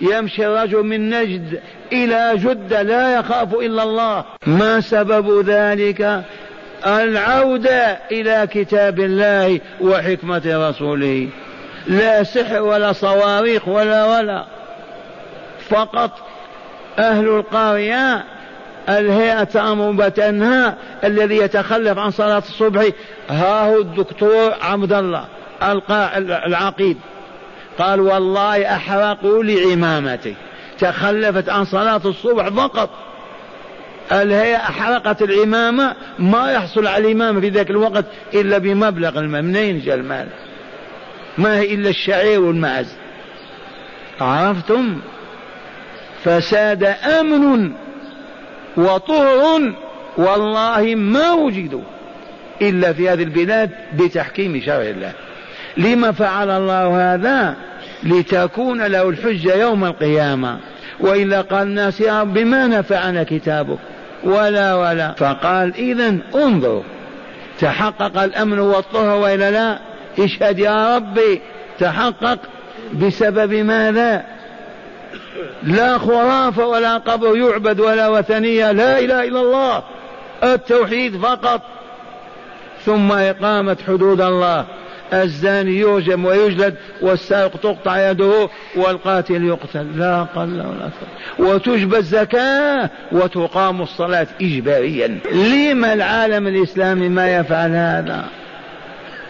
يمشي 0.00 0.46
الرجل 0.46 0.82
من 0.82 1.10
نجد 1.10 1.60
إلى 1.92 2.32
جدة 2.36 2.82
لا 2.82 3.14
يخاف 3.14 3.54
إلا 3.54 3.82
الله. 3.82 4.24
ما 4.46 4.80
سبب 4.80 5.44
ذلك؟ 5.48 6.22
العودة 6.86 7.98
إلى 8.10 8.48
كتاب 8.52 9.00
الله 9.00 9.60
وحكمة 9.80 10.68
رسوله. 10.68 11.28
لا 11.86 12.22
سحر 12.22 12.62
ولا 12.62 12.92
صواريخ 12.92 13.68
ولا 13.68 14.04
ولا. 14.04 14.44
فقط 15.68 16.10
أهل 16.98 17.28
القرية 17.28 18.24
الهيئة 18.88 19.44
تأمر 19.44 20.04
وتنهى 20.04 20.72
الذي 21.04 21.36
يتخلف 21.36 21.98
عن 21.98 22.10
صلاة 22.10 22.38
الصبح. 22.38 22.84
ها 23.30 23.66
هو 23.70 23.80
الدكتور 23.80 24.54
عبد 24.60 24.92
الله 24.92 25.24
العقيد. 26.46 26.96
قال 27.78 28.00
والله 28.00 28.76
أحرقوا 28.76 29.44
لي 29.44 29.72
عمامتي 29.72 30.34
تخلفت 30.78 31.48
عن 31.48 31.64
صلاة 31.64 32.00
الصبح 32.04 32.48
فقط. 32.48 32.90
الهيئة 34.12 34.56
أحرقت 34.56 35.22
العمامة 35.22 35.94
ما 36.18 36.52
يحصل 36.52 36.86
على 36.86 37.06
الإمامة 37.06 37.40
في 37.40 37.48
ذاك 37.48 37.70
الوقت 37.70 38.04
إلا 38.34 38.58
بمبلغ 38.58 39.18
المال 39.18 39.44
منين 39.44 39.80
جاء 39.80 39.94
المال. 39.94 40.28
ما 41.38 41.58
هي 41.58 41.74
إلا 41.74 41.88
الشعير 41.90 42.40
والمعز. 42.40 42.96
عرفتم؟ 44.20 45.00
فساد 46.24 46.84
أمن 46.84 47.72
وطهر 48.76 49.72
والله 50.16 50.94
ما 50.94 51.32
وجدوا 51.32 51.82
إلا 52.62 52.92
في 52.92 53.08
هذه 53.08 53.22
البلاد 53.22 53.70
بتحكيم 53.94 54.62
شرع 54.66 54.82
الله. 54.82 55.12
لما 55.76 56.12
فعل 56.12 56.50
الله 56.50 57.14
هذا 57.14 57.54
لتكون 58.02 58.86
له 58.86 59.08
الحجة 59.08 59.54
يوم 59.54 59.84
القيامة. 59.84 60.58
وإلا 61.00 61.40
قال 61.40 61.62
الناس 61.62 62.00
يا 62.00 62.20
رب 62.20 62.38
ما 62.38 62.66
نفعنا 62.66 63.22
كتابك؟ 63.22 63.78
ولا 64.24 64.74
ولا. 64.74 65.12
فقال 65.12 65.74
إذا 65.74 66.18
انظروا 66.34 66.82
تحقق 67.58 68.22
الأمن 68.22 68.58
والطهر 68.58 69.18
وإلا 69.18 69.50
لا؟ 69.50 69.78
اشهد 70.18 70.58
يا 70.58 70.96
ربي 70.96 71.40
تحقق. 71.78 72.38
بسبب 72.94 73.52
ماذا؟ 73.52 74.24
لا 75.62 75.98
خرافة 75.98 76.66
ولا 76.66 76.96
قبر 76.96 77.36
يعبد 77.36 77.80
ولا 77.80 78.08
وثنية. 78.08 78.72
لا 78.72 78.98
إله 78.98 79.24
إلا 79.24 79.40
الله. 79.40 79.82
التوحيد 80.42 81.16
فقط. 81.16 81.62
ثم 82.86 83.12
إقامة 83.12 83.76
حدود 83.86 84.20
الله. 84.20 84.64
الزاني 85.12 85.78
يرجم 85.78 86.24
ويجلد 86.24 86.74
والسارق 87.00 87.56
تقطع 87.56 88.10
يده 88.10 88.48
والقاتل 88.76 89.44
يقتل. 89.44 89.98
لا 89.98 90.20
أقل 90.20 90.40
ولا 90.40 90.86
أكثر 90.86 91.06
وتجبى 91.38 91.96
الزكاة 91.96 92.90
وتقام 93.12 93.82
الصلاة 93.82 94.26
إجباريا. 94.40 95.18
لما 95.32 95.92
العالم 95.92 96.46
الإسلامي 96.46 97.08
ما 97.08 97.36
يفعل 97.36 97.70
هذا؟ 97.70 98.24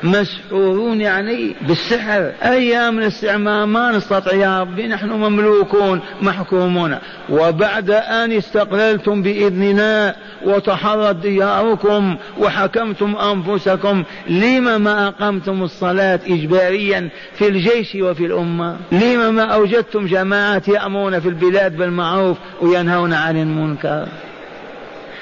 مسحورون 0.03 1.01
يعني 1.01 1.55
بالسحر. 1.61 2.33
أيام 2.43 2.99
الاستعمار 2.99 3.67
ما 3.67 3.93
نستطيع 3.93 4.35
يا 4.35 4.61
ربي 4.61 4.87
نحن 4.87 5.09
مملوكون 5.09 6.01
محكومون. 6.23 6.99
وبعد 7.31 7.91
أن 7.91 8.33
استقللتم 8.33 9.23
بإذننا 9.23 10.15
وتحرت 10.45 11.17
دياركم 11.17 12.17
وحكمتم 12.39 13.17
أنفسكم 13.17 14.05
لم 14.29 14.81
ما 14.81 15.09
أقمتم 15.09 15.63
الصلاة 15.63 16.21
إجباريا 16.27 17.09
في 17.35 17.49
الجيش 17.49 17.95
وفي 17.95 18.27
الأمة؟ 18.27 18.77
لم 18.93 19.35
ما 19.35 19.43
أوجدتم 19.43 20.07
جماعات 20.07 20.69
يأمرون 20.69 21.21
في 21.21 21.29
البلاد 21.29 21.77
بالمعروف 21.77 22.37
وينهون 22.61 23.13
عن 23.13 23.37
المنكر؟ 23.37 24.09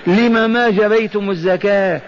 لم 0.06 0.50
ما 0.50 0.70
جريتم 0.70 1.30
الزكاة 1.30 2.00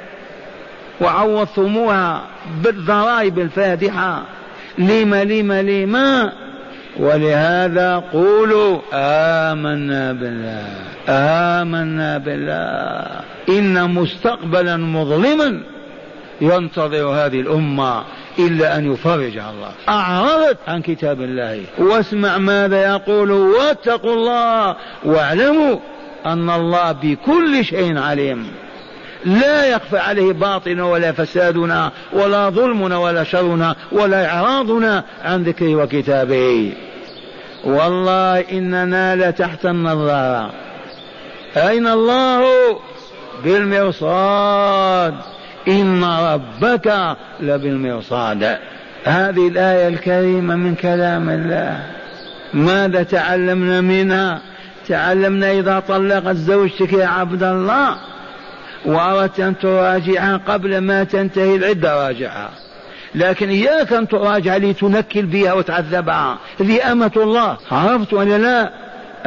وعوضتموها 1.01 2.22
بالضرائب 2.62 3.38
الفادحة. 3.38 4.22
لما 4.78 5.24
لما 5.24 5.62
لما؟ 5.62 6.32
ولهذا 6.96 7.96
قولوا 8.12 8.78
آمنا 8.92 10.12
بالله 10.12 10.66
آمنا 11.09 12.18
بالله. 12.18 13.20
إن 13.49 13.90
مستقبلا 13.90 14.76
مظلما 14.76 15.61
ينتظر 16.40 17.09
هذه 17.09 17.40
الأمة 17.40 18.03
إلا 18.38 18.76
أن 18.76 18.92
يفرج 18.92 19.38
الله. 19.38 19.70
أعرضت 19.88 20.59
عن 20.68 20.82
كتاب 20.82 21.20
الله. 21.22 21.62
واسمع 21.78 22.38
ماذا 22.38 22.86
يقول. 22.86 23.30
واتقوا 23.30 24.14
الله 24.14 24.76
واعلموا 25.05 25.76
أن 26.26 26.51
الله 26.51 26.92
بكل 26.92 27.64
شيء 27.64 27.99
عليم. 27.99 28.46
لا 29.24 29.66
يخفى 29.66 29.98
عليه 29.98 30.32
باطلنا 30.32 30.84
ولا 30.84 31.12
فسادنا 31.12 31.92
ولا 32.12 32.50
ظلمنا 32.50 32.98
ولا 32.98 33.24
شرنا 33.24 33.76
ولا 33.92 34.26
إعراضنا 34.26 35.04
عن 35.24 35.42
ذكره 35.42 35.76
وكتابه. 35.76 36.72
والله 37.64 38.40
إننا 38.40 39.16
لتحت 39.16 39.66
النظارة 39.66 40.50
أين 41.56 41.86
الله؟ 41.86 42.44
بالمرصاد. 43.44 45.14
إن 45.68 46.04
ربك 46.04 47.16
لبالمرصاد. 47.40 48.58
هذه 49.04 49.48
الآية 49.48 49.88
الكريمة 49.88 50.56
من 50.56 50.74
كلام 50.74 51.30
الله. 51.30 51.86
ماذا 52.54 53.02
تعلمنا 53.02 53.80
منها؟ 53.80 54.40
تعلمنا 54.88 55.52
إذا 55.52 55.82
طلقت 55.88 56.36
زوجتك 56.36 56.92
يا 56.92 57.06
عبد 57.06 57.42
الله. 57.42 57.96
وأردت 58.87 59.41
أن 59.41 59.59
تراجعها 59.59 60.37
قبل 60.37 60.79
ما 60.79 61.05
تنتهي 61.05 61.57
العدة 61.57 62.07
راجعها 62.07 62.51
لكن 63.14 63.49
إياك 63.49 63.93
أن 63.93 64.09
تراجع 64.09 64.57
لتنكل 64.57 65.22
بها 65.26 65.53
وتعذبها. 65.53 66.39
هذه 66.61 66.93
أمة 66.93 67.12
الله. 67.16 67.57
عرفت 67.70 68.12
ولا 68.12 68.39
لا؟ 68.39 68.70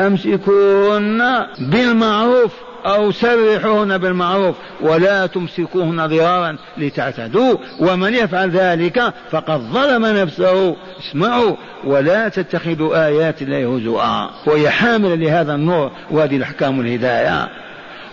أمسكوهن 0.08 1.46
بالمعروف 1.60 2.52
أو 2.86 3.12
سرحوهن 3.12 3.98
بالمعروف. 3.98 4.56
ولا 4.82 5.26
تمسكوهن 5.26 6.08
ضرارا 6.08 6.58
لتعتدوا. 6.78 7.58
ومن 7.80 8.14
يفعل 8.14 8.50
ذلك 8.50 9.14
فقد 9.32 9.60
ظلم 9.60 10.06
نفسه. 10.06 10.76
اسمعوا. 11.00 11.56
ولا 11.84 12.30
تتخذوا 12.30 13.06
آيات 13.08 13.42
الله 13.42 13.76
هزؤا 13.76 14.30
وهي 14.46 14.70
حاملة 14.70 15.16
لهذا 15.16 15.56
النور. 15.56 15.92
وهذه 16.12 16.36
الأحكام 16.36 16.82
الهداية 16.82 17.50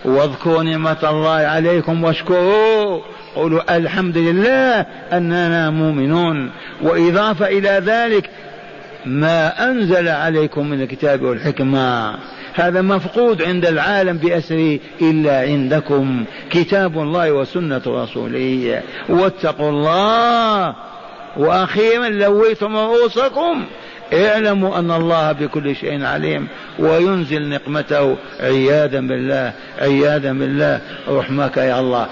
واذكروا 0.05 0.63
نعمة 0.63 0.97
الله 1.03 1.29
عليكم 1.29 2.03
واشكروا. 2.03 3.01
قولوا 3.35 3.77
الحمد 3.77 4.17
لله 4.17 4.85
أننا 5.13 5.69
مؤمنون. 5.69 6.51
وإضافة 6.81 7.47
إلى 7.47 7.81
ذلك 7.85 8.29
ما 9.05 9.71
أنزل 9.71 10.07
عليكم 10.07 10.69
من 10.69 10.81
الكتاب 10.81 11.21
والحكمة. 11.21 12.15
هذا 12.53 12.81
مفقود 12.81 13.41
عند 13.41 13.65
العالم 13.65 14.17
بأسره 14.17 14.79
إلا 15.01 15.39
عندكم. 15.39 16.25
كتاب 16.49 16.99
الله 16.99 17.31
وسنة 17.31 17.81
رسوله. 17.87 18.81
واتقوا 19.09 19.69
الله. 19.69 20.75
وأخيرا 21.37 22.09
لويتم 22.09 22.77
رؤوسكم. 22.77 23.65
اعلموا 24.13 24.79
أن 24.79 24.91
الله 24.91 25.31
بكل 25.31 25.75
شيء 25.75 26.05
عليم 26.05 26.47
وينزل 26.79 27.49
نقمته 27.49 28.17
عياذا 28.39 28.99
بالله 28.99 29.53
عياذا 29.79 30.33
بالله. 30.33 30.81
رحمك 31.07 31.57
يا 31.57 31.79
الله. 31.79 32.09